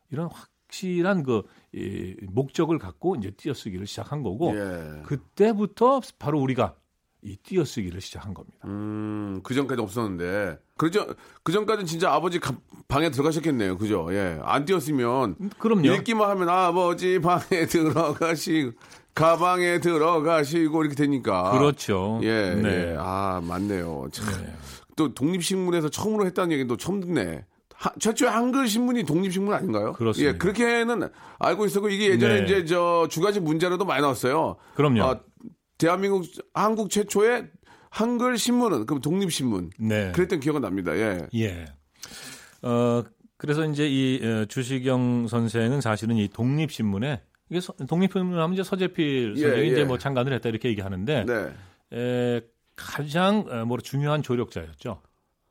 이런 0.09 0.29
확실한 0.31 1.23
그 1.23 1.43
이, 1.75 2.15
목적을 2.31 2.79
갖고 2.79 3.15
이제 3.15 3.31
띄어쓰기를 3.31 3.85
시작한 3.85 4.23
거고 4.23 4.53
예. 4.55 5.01
그때부터 5.03 5.99
바로 6.17 6.39
우리가 6.39 6.75
이 7.21 7.35
띄어쓰기를 7.37 8.01
시작한 8.01 8.33
겁니다. 8.33 8.57
음, 8.65 9.41
그 9.43 9.53
전까지 9.55 9.81
없었는데. 9.81 10.59
그전 10.77 11.13
그 11.43 11.51
전까지는 11.51 11.85
진짜 11.87 12.13
아버지 12.13 12.39
가- 12.39 12.55
방에 12.87 13.09
들어가셨겠네요. 13.09 13.77
그죠? 13.77 14.07
예. 14.11 14.39
안 14.43 14.63
뛰었으면 14.65 15.35
그럼요. 15.57 15.87
읽기만 15.87 16.29
하면 16.29 16.49
아버지 16.49 17.19
방에 17.19 17.65
들어가시고 17.67 18.71
가방에 19.15 19.79
들어가시고 19.79 20.81
이렇게 20.83 20.95
되니까. 20.95 21.51
그렇죠. 21.57 22.19
예, 22.23 22.53
네. 22.55 22.91
예. 22.91 22.95
아, 22.99 23.41
맞네요. 23.43 24.07
참. 24.11 24.25
또 24.95 25.13
독립신문에서 25.13 25.89
처음으로 25.89 26.25
했다는 26.27 26.51
얘기도 26.53 26.77
처음 26.77 27.01
듣네. 27.01 27.45
하- 27.77 27.93
최초의 27.99 28.31
한글 28.31 28.67
신문이 28.67 29.03
독립신문 29.03 29.53
아닌가요? 29.53 29.93
그렇습니다. 29.93 30.33
예, 30.33 30.37
그렇게는 30.37 31.09
알고 31.39 31.65
있었고 31.65 31.89
이게 31.89 32.09
예전에 32.11 32.39
네. 32.39 32.43
이제 32.43 32.65
저 32.65 33.07
주가지 33.09 33.39
문제로도 33.39 33.85
많이 33.85 34.01
나왔어요. 34.01 34.55
그럼요. 34.75 35.03
아, 35.03 35.19
대한민국 35.77 36.25
한국 36.53 36.89
최초의 36.89 37.47
한글 37.89 38.37
신문은 38.37 38.85
그럼 38.85 39.01
독립신문. 39.01 39.71
네. 39.79 40.11
그랬던 40.13 40.39
기억은 40.39 40.61
납니다. 40.61 40.95
예. 40.95 41.27
예. 41.35 41.65
어, 42.61 43.03
그래서 43.37 43.65
이제 43.65 43.87
이 43.87 44.21
어, 44.25 44.45
주시경 44.45 45.27
선생은 45.27 45.81
사실은 45.81 46.15
이 46.17 46.27
독립신문에 46.29 47.21
이게 47.49 47.59
서- 47.61 47.73
독립신문 47.73 48.39
하면 48.39 48.53
이제 48.53 48.63
서재필 48.63 49.33
예, 49.37 49.41
선생이 49.41 49.67
예. 49.67 49.71
이제 49.71 49.83
뭐 49.83 49.97
창간을 49.97 50.33
했다 50.33 50.49
이렇게 50.49 50.69
얘기하는데 50.69 51.25
네. 51.25 51.53
에, 51.97 52.41
가장 52.75 53.45
어, 53.49 53.65
뭐 53.65 53.77
중요한 53.77 54.23
조력자였죠. 54.23 55.01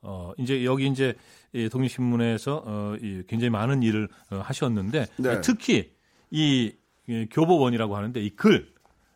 어, 0.03 0.33
이제 0.39 0.65
여기 0.65 0.87
이제 0.87 1.15
이 1.55 1.69
독립신문에서 1.69 2.63
어, 2.67 2.97
이 3.01 3.23
굉장히 3.29 3.51
많은 3.51 3.83
일을 3.83 4.09
어, 4.31 4.41
하셨는데 4.43 5.07
네. 5.17 5.41
특히 5.41 5.93
이, 6.31 6.73
이 7.07 7.27
교보원이라고 7.31 7.97
하는데 7.97 8.21
이 8.21 8.31
글, 8.31 8.73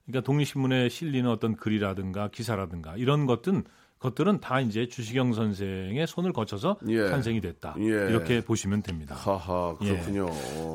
그러니까 0.06 0.24
독립신문에 0.24 0.88
실리는 0.88 1.28
어떤 1.28 1.56
글이라든가 1.56 2.28
기사라든가 2.28 2.96
이런 2.96 3.26
것들은 3.26 3.64
것들은 3.98 4.40
다 4.40 4.60
이제 4.60 4.86
주시경 4.86 5.32
선생의 5.32 6.06
손을 6.06 6.32
거쳐서 6.32 6.78
예. 6.88 7.08
탄생이 7.08 7.40
됐다. 7.40 7.74
예. 7.80 7.84
이렇게 7.84 8.40
보시면 8.40 8.82
됩니다. 8.82 9.16
하하, 9.16 9.74
그렇군요. 9.76 10.28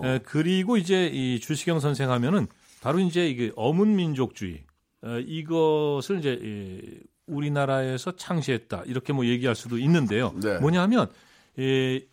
에, 0.04 0.20
그리고 0.26 0.76
이제 0.76 1.08
이 1.08 1.40
주시경 1.40 1.80
선생 1.80 2.12
하면은 2.12 2.48
바로 2.82 3.00
이제 3.00 3.30
이게 3.30 3.54
어문민족주의 3.56 4.64
어, 5.04 5.20
이것을 5.20 6.20
이제 6.20 6.38
이, 6.42 7.00
우리나라에서 7.26 8.18
창시했다 8.18 8.84
이렇게 8.88 9.14
뭐 9.14 9.26
얘기할 9.26 9.56
수도 9.56 9.78
있는데요. 9.78 10.34
네. 10.44 10.60
뭐냐면 10.60 11.08
이, 11.58 12.06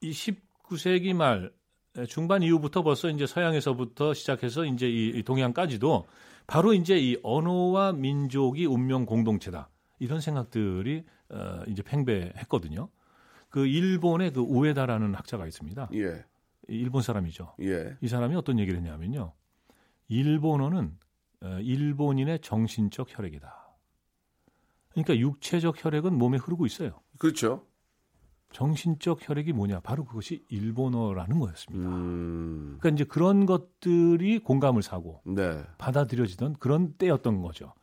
이 0.00 0.10
19세기 0.10 1.14
말 1.14 1.52
에, 1.96 2.06
중반 2.06 2.42
이후부터 2.42 2.82
벌써 2.82 3.08
이제 3.10 3.26
서양에서부터 3.26 4.14
시작해서 4.14 4.64
이제 4.64 4.88
이, 4.88 5.08
이 5.14 5.22
동양까지도 5.22 6.06
바로 6.46 6.72
이제 6.72 6.98
이 6.98 7.16
언어와 7.22 7.92
민족이 7.92 8.66
운명 8.66 9.04
공동체다 9.06 9.68
이런 9.98 10.20
생각들이 10.20 11.04
어, 11.30 11.62
이제 11.66 11.82
팽배했거든요. 11.82 12.88
그 13.50 13.66
일본의 13.66 14.32
그 14.32 14.40
우에다라는 14.40 15.14
학자가 15.14 15.46
있습니다. 15.46 15.90
예. 15.94 16.24
일본 16.68 17.02
사람이죠. 17.02 17.54
예. 17.62 17.96
이 18.00 18.08
사람이 18.08 18.34
어떤 18.34 18.58
얘기를 18.58 18.78
했냐면요. 18.78 19.32
일본어는 20.08 20.96
어, 21.42 21.58
일본인의 21.60 22.40
정신적 22.40 23.08
혈액이다. 23.10 23.54
그러니까 24.90 25.16
육체적 25.16 25.84
혈액은 25.84 26.14
몸에 26.14 26.38
흐르고 26.38 26.66
있어요. 26.66 27.00
그렇죠. 27.18 27.66
정신적 28.52 29.28
혈액이 29.28 29.52
뭐냐? 29.52 29.80
바로 29.80 30.04
그것이 30.04 30.44
일본어라는 30.48 31.38
거였습니다. 31.38 31.88
음. 31.88 32.78
그러니까 32.80 32.96
이제 32.96 33.04
그런 33.04 33.46
것들이 33.46 34.38
공감을 34.38 34.82
사고 34.82 35.20
네. 35.24 35.62
받아들여지던 35.76 36.54
그런 36.58 36.94
때였던 36.94 37.42
거죠. 37.42 37.74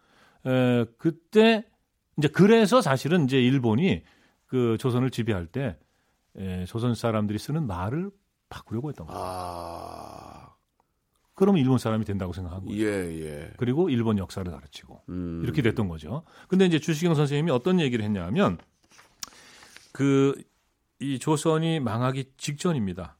에, 0.45 0.85
그때 0.97 1.65
이제 2.17 2.27
그래서 2.27 2.81
사실은 2.81 3.25
이제 3.25 3.39
일본이 3.39 4.03
그 4.47 4.77
조선을 4.79 5.11
지배할 5.11 5.47
때 5.47 5.77
에, 6.37 6.65
조선 6.65 6.95
사람들이 6.95 7.37
쓰는 7.37 7.67
말을 7.67 8.11
바꾸려고 8.49 8.89
했던 8.89 9.07
거예요. 9.07 9.21
아. 9.23 10.55
그러면 11.35 11.61
일본 11.61 11.77
사람이 11.77 12.05
된다고 12.05 12.31
생각한 12.31 12.65
거예요. 12.65 12.81
예, 12.81 13.21
예. 13.21 13.51
그리고 13.57 13.89
일본 13.89 14.17
역사를 14.17 14.49
가르치고 14.49 15.01
음. 15.09 15.41
이렇게 15.43 15.61
됐던 15.61 15.89
거죠. 15.89 16.23
근데 16.47 16.65
이제 16.65 16.79
주시경 16.79 17.13
선생님이 17.13 17.51
어떤 17.51 17.81
얘기를 17.81 18.03
했냐면 18.05 18.57
그 19.91 20.33
이 20.99 21.19
조선이 21.19 21.79
망하기 21.79 22.31
직전입니다. 22.37 23.17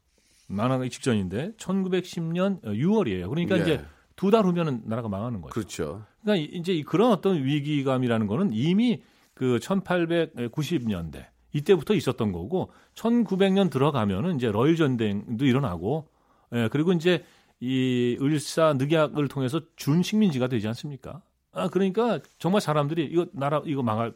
망하기 0.48 0.90
직전인데 0.90 1.54
1910년 1.58 2.62
6월이에요. 2.64 3.30
그러니까 3.30 3.58
예. 3.58 3.62
이제 3.62 3.86
두 4.16 4.32
달 4.32 4.46
후면은 4.46 4.84
나라가 4.86 5.10
망하는 5.10 5.42
거죠. 5.42 5.54
그렇죠. 5.54 6.06
그러니까 6.22 6.42
이- 6.44 6.58
이제 6.58 6.72
이 6.74 6.84
그런 6.84 7.12
어떤 7.12 7.44
위기감이라는 7.44 8.28
거는 8.28 8.52
이미 8.54 9.02
그 9.34 9.60
1890년대 9.60 11.26
이때부터 11.54 11.94
있었던 11.94 12.32
거고 12.32 12.72
1900년 12.96 13.70
들어가면은 13.70 14.36
이제 14.38 14.52
러일 14.52 14.76
전쟁도 14.78 15.46
일어나고 15.46 16.08
예, 16.54 16.70
그리고 16.72 16.94
이제 16.94 17.24
이 17.60 18.18
을사 18.22 18.74
늑약을 18.78 19.28
통해서 19.28 19.62
준식민지가 19.76 20.48
되지 20.48 20.68
않습니까? 20.70 21.22
아 21.54 21.70
그러니까 21.70 22.20
정말 22.38 22.62
사람들이 22.62 23.06
이거 23.06 23.26
나라 23.34 23.62
이거 23.66 23.82
망할 23.82 24.14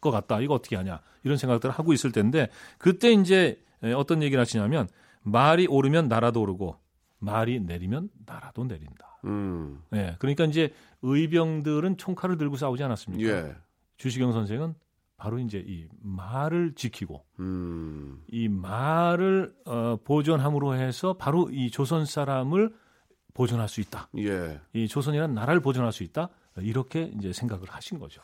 것 0.00 0.10
같다. 0.10 0.40
이거 0.40 0.54
어떻게 0.54 0.76
하냐. 0.76 1.00
이런 1.22 1.36
생각들을 1.36 1.74
하고 1.74 1.92
있을 1.92 2.12
텐데 2.12 2.48
그때 2.78 3.12
이제 3.12 3.60
예, 3.82 3.92
어떤 3.92 4.22
얘기를 4.22 4.40
하시냐면 4.40 4.88
말이 5.22 5.66
오르면 5.66 6.08
나라도 6.08 6.42
오르고 6.42 6.76
말이 7.18 7.60
내리면 7.60 8.10
나라도 8.26 8.64
내린다. 8.64 9.20
음. 9.24 9.82
예. 9.94 10.16
그러니까 10.18 10.44
이제 10.44 10.72
의병들은 11.02 11.96
총칼을 11.96 12.36
들고 12.36 12.56
싸우지 12.56 12.82
않았습니까? 12.82 13.30
예. 13.30 13.54
주시경 13.96 14.32
선생은 14.32 14.74
바로 15.16 15.38
이제 15.38 15.64
이 15.66 15.86
말을 16.02 16.74
지키고 16.74 17.24
음. 17.40 18.22
이 18.28 18.48
말을 18.48 19.54
어, 19.64 19.96
보존함으로 20.04 20.74
해서 20.76 21.14
바로 21.14 21.48
이 21.50 21.70
조선 21.70 22.04
사람을 22.04 22.74
보존할 23.32 23.68
수 23.68 23.80
있다. 23.80 24.08
예. 24.18 24.60
이 24.72 24.86
조선이라는 24.86 25.34
나라를 25.34 25.60
보존할 25.60 25.92
수 25.92 26.02
있다. 26.02 26.28
이렇게 26.58 27.10
이제 27.16 27.32
생각을 27.32 27.68
하신 27.68 27.98
거죠. 27.98 28.22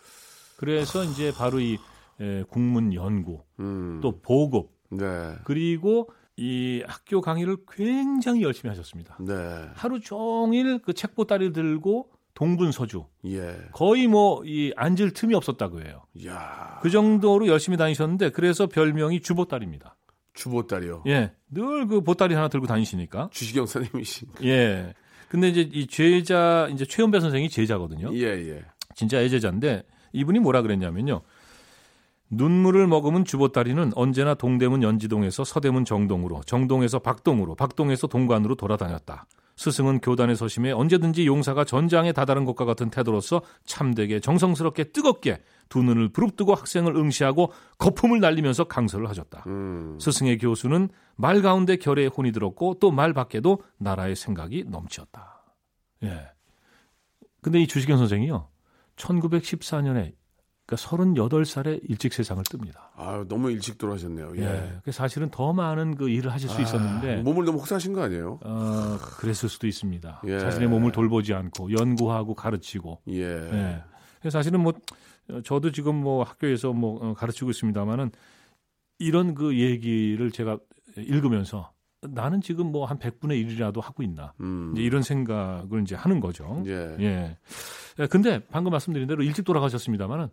그래서 0.61 1.03
이제 1.05 1.33
바로 1.35 1.59
이 1.59 1.79
에, 2.21 2.43
국문 2.51 2.93
연구 2.93 3.43
음. 3.61 3.99
또 4.03 4.21
보급 4.21 4.71
네. 4.91 5.07
그리고 5.45 6.11
이 6.37 6.83
학교 6.87 7.23
강의를 7.23 7.57
굉장히 7.73 8.43
열심히 8.43 8.69
하셨습니다. 8.69 9.17
네. 9.21 9.35
하루 9.75 10.01
종일 10.01 10.81
그 10.83 10.93
책보따리 10.93 11.53
들고 11.55 12.11
동분서주 12.35 13.07
예. 13.27 13.57
거의 13.73 14.07
뭐 14.07 14.43
이 14.45 14.73
앉을 14.77 15.13
틈이 15.15 15.35
없었다고 15.35 15.81
해요. 15.81 16.03
야 16.27 16.79
그 16.83 16.91
정도로 16.91 17.47
열심히 17.49 17.77
다니셨는데 17.79 18.31
그래서 18.31 18.67
별명이 18.67 19.21
주보따리입니다. 19.21 19.97
주보딸이요. 20.35 21.05
예, 21.07 21.33
늘 21.51 21.87
그 21.89 22.03
보따리 22.03 22.35
하나 22.35 22.49
들고 22.49 22.67
다니시니까. 22.67 23.31
주시경 23.33 23.65
선생님이신. 23.67 24.29
예. 24.45 24.95
근데 25.29 25.49
이제 25.49 25.69
이 25.73 25.87
제자 25.87 26.69
이제 26.73 26.85
최연배 26.85 27.21
선생이 27.21 27.49
제자거든요. 27.49 28.11
예, 28.15 28.25
예. 28.27 28.65
진짜 28.95 29.21
애제자인데 29.23 29.83
이분이 30.13 30.41
뭐라 30.41 30.63
그랬냐면요. 30.63 31.23
눈물을 32.31 32.87
머금은 32.87 33.25
주보따리는 33.25 33.93
언제나 33.97 34.35
동대문 34.35 34.83
연지동에서 34.83 35.43
서대문 35.45 35.85
정동으로, 35.85 36.43
정동에서 36.47 37.01
박동으로, 37.01 37.57
박동에서 37.57 38.07
동관으로 38.07 38.55
돌아다녔다. 38.55 39.27
스승은 39.57 40.01
교단에 40.01 40.35
서심해 40.35 40.71
언제든지 40.71 41.27
용사가 41.27 41.65
전장에 41.65 42.13
다다른 42.13 42.47
것과 42.47 42.65
같은 42.65 42.89
태도로서 42.89 43.43
참되게 43.67 44.19
정성스럽게 44.21 44.85
뜨겁게 44.93 45.43
두 45.69 45.83
눈을 45.83 46.09
부릅뜨고 46.09 46.55
학생을 46.55 46.97
응시하고 46.97 47.53
거품을 47.77 48.21
날리면서 48.21 48.65
강설을 48.65 49.09
하셨다. 49.11 49.45
음. 49.49 49.99
스승의 50.01 50.39
교수는 50.39 50.89
말 51.17 51.43
가운데 51.43 51.77
결의 51.77 52.07
혼이 52.07 52.33
들었고 52.33 52.79
또 52.81 52.91
말 52.91 53.13
밖에도 53.13 53.61
나라의 53.77 54.17
생각이 54.17 54.65
넘치었다. 54.67 55.43
예. 56.05 56.29
근데 57.43 57.61
이 57.61 57.67
주식현 57.67 57.99
선생이요. 57.99 58.49
1914년에 59.01 60.13
그러니까 60.67 60.77
38살에 60.77 61.81
일찍 61.89 62.13
세상을 62.13 62.43
뜹니다. 62.45 62.77
아, 62.95 63.25
너무 63.29 63.51
일찍 63.51 63.77
돌아가셨네요. 63.77 64.33
예. 64.37 64.43
예. 64.43 64.73
그 64.85 64.93
사실은 64.93 65.29
더 65.31 65.53
많은 65.53 65.97
그 65.97 66.09
일을 66.09 66.33
하실 66.33 66.49
수 66.49 66.59
아, 66.59 66.61
있었는데 66.61 67.23
몸을 67.23 67.45
너무 67.45 67.59
혹사하신 67.59 67.93
거 67.93 68.03
아니에요? 68.03 68.39
어, 68.45 68.99
그랬을 69.19 69.49
수도 69.49 69.67
있습니다. 69.67 70.23
예. 70.27 70.39
자신의 70.39 70.69
몸을 70.69 70.93
돌보지 70.93 71.35
않고 71.35 71.73
연구하고 71.73 72.35
가르치고. 72.35 73.01
예. 73.09 73.23
예. 73.25 73.83
그래서 74.21 74.39
사실은 74.39 74.61
뭐 74.61 74.73
어, 75.31 75.41
저도 75.43 75.73
지금 75.73 75.97
뭐 75.97 76.23
학교에서 76.23 76.73
뭐 76.73 77.05
어, 77.05 77.15
가르치고 77.15 77.51
있습니다만은 77.51 78.13
이런 79.01 79.35
그 79.35 79.59
얘기를 79.59 80.31
제가 80.31 80.59
읽으면서 80.97 81.73
나는 82.03 82.41
지금 82.41 82.73
뭐 82.73 82.87
한 82.87 82.99
100분의 82.99 83.47
1이라도 83.47 83.81
하고 83.83 84.03
있나. 84.03 84.33
음. 84.41 84.73
이제 84.75 84.83
이런 84.83 85.03
생각을 85.03 85.83
이제 85.83 85.95
하는 85.95 86.21
거죠. 86.21 86.63
예. 86.67 86.97
예. 86.99 87.37
예, 87.99 88.07
근데 88.07 88.41
방금 88.51 88.71
말씀드린 88.73 89.07
대로 89.07 89.23
일찍 89.23 89.45
돌아가셨습니다만은 89.45 90.29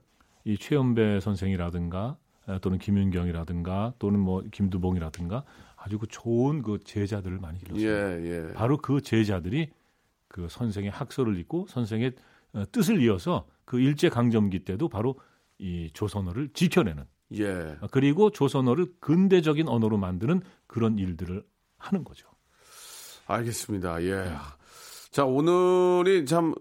이 0.45 0.57
최연배 0.57 1.19
선생이라든가 1.19 2.17
에, 2.47 2.59
또는 2.59 2.77
김윤경이라든가 2.77 3.93
또는 3.99 4.19
뭐 4.19 4.43
김두봉이라든가 4.51 5.43
아주 5.75 5.99
그 5.99 6.07
좋은 6.07 6.61
그 6.61 6.79
제자들을 6.83 7.37
많이 7.39 7.59
길렀어요. 7.59 7.85
예, 7.85 8.47
예. 8.49 8.53
바로 8.53 8.77
그 8.77 9.01
제자들이 9.01 9.69
그 10.29 10.47
선생의 10.49 10.89
학설을 10.91 11.37
읽고 11.39 11.67
선생의 11.67 12.13
어, 12.53 12.63
뜻을 12.71 13.01
이어서 13.01 13.45
그 13.65 13.79
일제 13.79 14.07
강점기 14.07 14.59
때도 14.59 14.87
바로 14.87 15.19
이 15.59 15.89
조선어를 15.93 16.49
지켜내는 16.53 17.03
예. 17.33 17.77
어, 17.81 17.87
그리고 17.91 18.29
조선어를 18.29 18.93
근대적인 19.01 19.67
언어로 19.67 19.97
만드는 19.97 20.41
그런 20.65 20.97
일들을 20.97 21.43
하는 21.77 22.03
거죠. 22.03 22.27
알겠습니다. 23.27 24.03
예. 24.03 24.31
자, 25.11 25.25
오늘이 25.25 26.25
참 26.25 26.53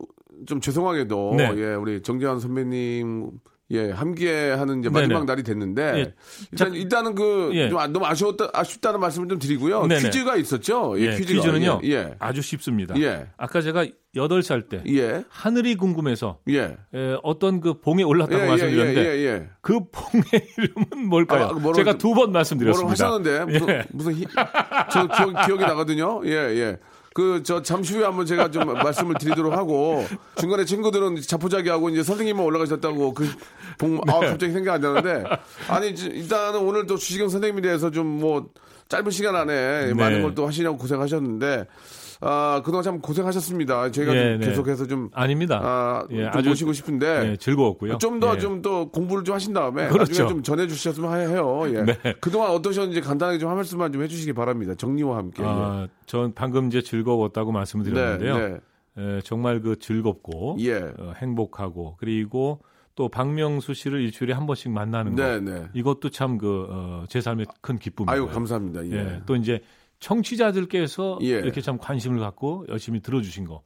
좀 0.45 0.61
죄송하게도 0.61 1.35
네. 1.39 1.51
예, 1.57 1.75
우리 1.75 2.03
정재환 2.03 2.41
선배님 2.41 3.31
예, 3.73 3.91
함께하는 3.91 4.79
이제 4.81 4.89
마지막 4.89 5.15
네네. 5.21 5.25
날이 5.25 5.43
됐는데 5.43 5.83
예. 5.97 6.15
일단 6.53 6.73
일단은 6.75 7.15
그 7.17 7.51
예. 7.55 7.69
좀 7.69 7.79
아- 7.79 7.89
너무 7.89 8.07
아쉬웠다 8.07 8.51
아쉽다는 8.53 9.01
말씀을 9.01 9.29
좀 9.29 9.39
드리고요. 9.41 9.87
네네. 9.89 10.03
퀴즈가 10.03 10.37
있었죠. 10.37 10.95
예, 10.99 11.07
예, 11.07 11.17
퀴즈가. 11.17 11.43
퀴즈는요. 11.43 11.81
예. 11.85 11.89
예. 11.91 12.15
아주 12.21 12.43
쉽습니다. 12.43 12.95
예. 13.01 13.27
아까 13.37 13.61
제가 13.61 13.85
8살 14.15 14.69
때 14.69 14.83
예. 14.89 15.25
하늘이 15.29 15.75
궁금해서 15.75 16.39
예. 16.49 16.77
에, 16.95 17.17
어떤 17.25 17.61
그 17.61 17.81
봉에 17.81 18.05
올랐다고 18.05 18.39
예, 18.41 18.45
예, 18.45 18.49
말씀드렸는데 18.51 19.01
예, 19.05 19.17
예, 19.19 19.27
예. 19.27 19.49
그 19.61 19.81
봉의 19.91 20.25
이름은 20.59 21.09
뭘까요? 21.09 21.45
아, 21.47 21.53
뭐라고 21.53 21.73
제가 21.75 21.93
좀- 21.99 21.99
두번 21.99 22.33
말씀드렸습니다. 22.33 23.05
뭐라고 23.09 23.21
하셨는데 23.27 23.53
무슨 23.59 23.69
예. 23.75 23.85
무슨 23.91 24.13
히, 24.15 24.27
저 24.93 25.07
기억, 25.09 25.45
기억이 25.47 25.63
나거든요. 25.65 26.23
예, 26.25 26.31
예. 26.31 26.79
그 27.17 27.43
저 27.43 27.63
잠시 27.63 27.95
후에 27.95 28.05
한번 28.05 28.27
제가 28.27 28.51
좀 28.51 28.67
말씀을 28.77 29.15
드리도록 29.19 29.55
하고 29.55 30.05
중간에 30.39 30.67
친구들은 30.67 31.23
자포자기하고 31.23 31.89
이제 31.89 32.03
선생님만 32.03 32.45
올라가셨다고 32.45 33.15
그 33.15 33.27
봉 33.79 33.99
아, 34.07 34.21
네. 34.21 34.31
갑자기 34.31 34.53
생각 34.53 34.75
안 34.75 34.81
나는데 34.83 35.25
아니 35.69 35.89
일단은 35.89 36.61
오늘 36.61 36.87
또 36.87 36.97
주시경 36.97 37.29
선생님에 37.31 37.61
대해서 37.63 37.91
좀 37.91 38.07
뭐 38.21 38.49
짧은 38.89 39.11
시간 39.11 39.35
안에 39.35 39.95
많은 39.95 40.23
걸 40.23 40.35
또 40.35 40.47
하시냐고 40.47 40.77
고생하셨는데 40.79 41.67
아 42.21 42.63
그동안 42.65 42.83
참 42.83 43.01
고생하셨습니다. 43.01 43.91
저희가 43.91 44.17
예, 44.17 44.33
좀 44.33 44.41
네. 44.41 44.47
계속해서 44.47 44.87
좀 44.87 45.11
아닙니다. 45.13 45.61
아, 45.63 46.07
예, 46.11 46.25
좀 46.25 46.31
아주- 46.35 46.49
모시고 46.51 46.73
싶은데 46.73 47.33
예, 47.33 47.37
즐거웠고요. 47.37 47.99
좀더 47.99 48.35
예. 48.37 48.39
좀더 48.39 48.87
공부를 48.91 49.25
좀 49.25 49.35
하신 49.35 49.53
다음에 49.53 49.89
그렇죠. 49.89 50.11
나중에 50.13 50.29
좀 50.29 50.43
전해 50.43 50.67
주셨으면 50.67 51.11
하- 51.11 51.17
해요. 51.17 51.63
예. 51.67 51.83
네. 51.85 52.15
그동안 52.21 52.51
어떠셨는지 52.53 53.01
간단하게 53.01 53.39
좀 53.39 53.47
한 53.51 53.57
말씀만 53.57 53.93
좀 53.93 54.03
해주시기 54.03 54.33
바랍니다. 54.33 54.75
정리와 54.75 55.17
함께. 55.19 55.43
아, 55.45 55.87
전 56.07 56.33
방금 56.35 56.67
이제 56.69 56.81
즐거웠다고 56.83 57.53
말씀을 57.53 57.85
네, 57.85 57.91
드렸는데요. 57.93 58.39
네. 58.39 58.59
에, 58.99 59.21
정말 59.23 59.61
그 59.61 59.79
즐겁고 59.79 60.57
예. 60.61 60.77
어, 60.79 61.13
행복하고 61.17 61.97
그리고 61.99 62.61
또 62.95 63.11
박명수 63.11 63.75
씨를 63.75 64.01
일주일에 64.01 64.33
한 64.33 64.47
번씩 64.47 64.71
만나는 64.73 65.15
거 65.17 65.23
네, 65.23 65.39
네. 65.41 65.65
이것도 65.75 66.09
참 66.09 66.39
그제 66.39 67.21
삶의 67.21 67.45
큰 67.61 67.79
기쁨이고요. 67.79 68.15
아유 68.25 68.27
감사합니다. 68.33 68.87
예. 68.87 68.93
예, 68.93 69.21
또 69.27 69.37
이제 69.37 69.61
청취자들께서 70.01 71.19
예. 71.23 71.27
이렇게 71.29 71.61
참 71.61 71.79
관심을 71.79 72.21
갖고 72.21 72.65
열심히 72.69 73.01
들어주신 73.01 73.45
거 73.45 73.63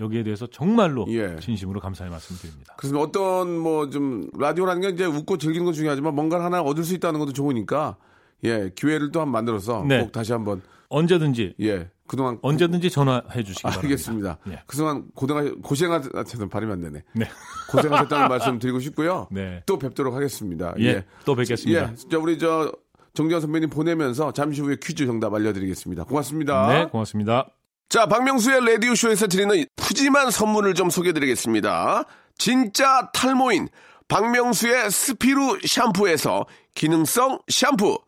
여기에 0.00 0.24
대해서 0.24 0.46
정말로 0.46 1.06
예. 1.08 1.36
진심으로 1.40 1.80
감사의 1.80 2.10
말씀드립니다. 2.10 2.74
그래서 2.78 2.98
어떤 3.00 3.56
뭐 3.58 3.88
좀 3.90 4.28
라디오라는 4.38 4.82
게 4.82 4.88
이제 4.88 5.04
웃고 5.04 5.38
즐기는 5.38 5.64
건 5.64 5.72
중요하지만 5.74 6.14
뭔가를 6.14 6.44
하나 6.44 6.62
얻을 6.62 6.82
수 6.84 6.94
있다는 6.94 7.20
것도 7.20 7.32
좋으니까 7.32 7.96
예 8.44 8.72
기회를 8.74 9.12
또한번 9.12 9.32
만들어서 9.32 9.84
네. 9.86 10.00
꼭 10.00 10.10
다시 10.12 10.32
한번 10.32 10.62
언제든지 10.88 11.54
예 11.60 11.90
그동안 12.06 12.38
언제든지 12.42 12.90
전화해 12.90 13.42
주시기 13.42 13.62
바랍니다. 13.62 13.86
알겠습니다. 13.86 14.38
예. 14.50 14.62
그동안 14.66 15.06
고생하 15.14 15.52
고생하셨던 15.62 16.48
발음이 16.50 16.72
안 16.72 16.80
되네. 16.80 17.02
네. 17.14 17.28
고생하셨다는 17.70 18.28
말씀 18.28 18.58
드리고 18.58 18.80
싶고요. 18.80 19.28
네. 19.30 19.62
또 19.64 19.78
뵙도록 19.78 20.14
하겠습니다. 20.14 20.74
예, 20.80 21.04
또 21.24 21.34
뵙겠습니다. 21.34 21.92
예, 21.92 21.94
저 22.10 22.18
우리 22.20 22.38
저 22.38 22.72
정재환 23.14 23.40
선배님 23.40 23.70
보내면서 23.70 24.32
잠시 24.32 24.60
후에 24.60 24.76
퀴즈 24.82 25.06
정답 25.06 25.34
알려드리겠습니다. 25.34 26.04
고맙습니다. 26.04 26.66
네, 26.68 26.86
고맙습니다. 26.86 27.46
자, 27.88 28.06
박명수의 28.06 28.64
라디오쇼에서 28.66 29.28
드리는 29.28 29.64
푸짐한 29.76 30.30
선물을 30.32 30.74
좀 30.74 30.90
소개해드리겠습니다. 30.90 32.04
진짜 32.36 33.08
탈모인 33.12 33.68
박명수의 34.08 34.90
스피루 34.90 35.60
샴푸에서 35.64 36.46
기능성 36.74 37.38
샴푸, 37.48 37.98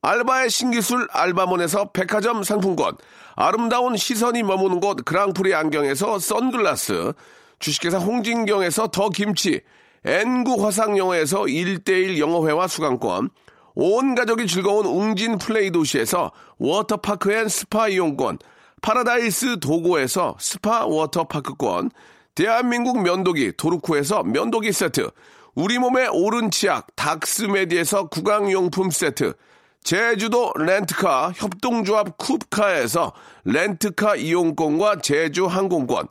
알바의 0.00 0.50
신기술 0.50 1.08
알바몬에서 1.10 1.92
백화점 1.92 2.42
상품권, 2.42 2.96
아름다운 3.36 3.96
시선이 3.96 4.42
머무는 4.42 4.80
곳 4.80 5.04
그랑프리 5.04 5.54
안경에서 5.54 6.18
선글라스, 6.18 7.12
주식회사 7.58 7.98
홍진경에서 7.98 8.88
더 8.88 9.10
김치, 9.10 9.60
N구 10.04 10.64
화상영어에서 10.64 11.42
1대1 11.42 12.18
영어회화 12.18 12.66
수강권, 12.66 13.30
온 13.74 14.14
가족이 14.14 14.46
즐거운 14.46 14.86
웅진 14.86 15.38
플레이 15.38 15.70
도시에서 15.70 16.30
워터파크 16.58 17.32
and 17.32 17.48
스파 17.48 17.88
이용권, 17.88 18.38
파라다이스 18.82 19.60
도고에서 19.60 20.36
스파 20.38 20.86
워터파크권, 20.86 21.90
대한민국 22.34 23.02
면도기 23.02 23.52
도루코에서 23.56 24.22
면도기 24.22 24.72
세트, 24.72 25.10
우리 25.54 25.78
몸의 25.78 26.08
오른 26.12 26.50
치약 26.50 26.94
닥스메디에서 26.94 28.08
구강용품 28.08 28.90
세트, 28.90 29.34
제주도 29.82 30.52
렌트카 30.56 31.32
협동조합 31.34 32.16
쿱카에서 32.16 33.12
렌트카 33.44 34.16
이용권과 34.16 35.00
제주 35.00 35.46
항공권, 35.46 36.08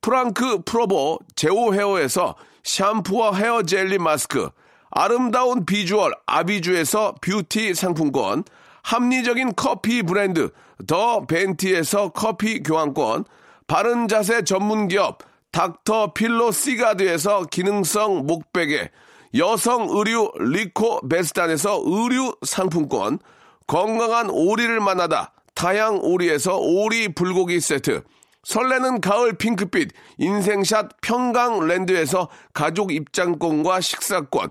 프랑크 0.00 0.62
프로보 0.64 1.18
제오 1.34 1.72
헤어에서 1.72 2.34
샴푸와 2.64 3.34
헤어 3.34 3.62
젤리 3.62 3.98
마스크, 3.98 4.50
아름다운 4.94 5.66
비주얼 5.66 6.12
아비주에서 6.24 7.16
뷰티 7.20 7.74
상품권, 7.74 8.44
합리적인 8.84 9.54
커피 9.56 10.02
브랜드 10.02 10.50
더 10.86 11.26
벤티에서 11.26 12.10
커피 12.10 12.62
교환권, 12.62 13.24
바른 13.66 14.06
자세 14.06 14.42
전문 14.44 14.86
기업 14.86 15.18
닥터 15.50 16.12
필로 16.12 16.52
시가드에서 16.52 17.46
기능성 17.50 18.26
목베개, 18.26 18.90
여성 19.36 19.88
의류 19.90 20.30
리코 20.38 21.08
베스탄에서 21.08 21.82
의류 21.84 22.36
상품권, 22.42 23.18
건강한 23.66 24.30
오리를 24.30 24.78
만나다 24.78 25.32
다향 25.54 25.98
오리에서 26.00 26.56
오리 26.58 27.08
불고기 27.08 27.58
세트, 27.58 28.02
설레는 28.44 29.00
가을 29.00 29.32
핑크빛 29.32 29.90
인생샷 30.18 31.00
평강랜드에서 31.00 32.28
가족 32.52 32.92
입장권과 32.92 33.80
식사권 33.80 34.50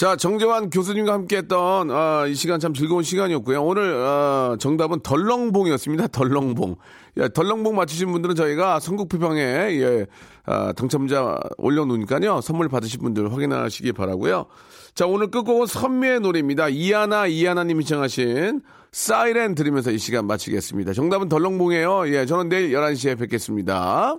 자, 0.00 0.16
정재환 0.16 0.70
교수님과 0.70 1.12
함께했던 1.12 1.90
아, 1.90 2.24
이 2.26 2.34
시간 2.34 2.58
참 2.58 2.72
즐거운 2.72 3.02
시간이었고요. 3.02 3.62
오늘 3.62 4.02
아, 4.02 4.56
정답은 4.58 5.00
덜렁봉이었습니다. 5.00 6.06
덜렁봉. 6.06 6.76
야, 7.18 7.28
덜렁봉 7.28 7.76
맞추신 7.76 8.10
분들은 8.10 8.34
저희가 8.34 8.80
선곡표방에 8.80 9.42
예, 9.42 10.06
아, 10.46 10.72
당첨자 10.72 11.38
올려놓으니까요. 11.58 12.40
선물 12.40 12.70
받으신 12.70 13.02
분들 13.02 13.30
확인하시기 13.30 13.92
바라고요. 13.92 14.46
자, 14.94 15.06
오늘 15.06 15.30
끝곡은 15.30 15.66
선미의 15.66 16.20
노래입니다. 16.20 16.70
이하나 16.70 17.26
이하나님이 17.26 17.84
청하신 17.84 18.62
사이렌 18.92 19.54
들으면서 19.54 19.90
이 19.90 19.98
시간 19.98 20.26
마치겠습니다. 20.26 20.94
정답은 20.94 21.28
덜렁봉이에요. 21.28 22.08
예, 22.14 22.24
저는 22.24 22.48
내일 22.48 22.72
11시에 22.72 23.18
뵙겠습니다. 23.18 24.16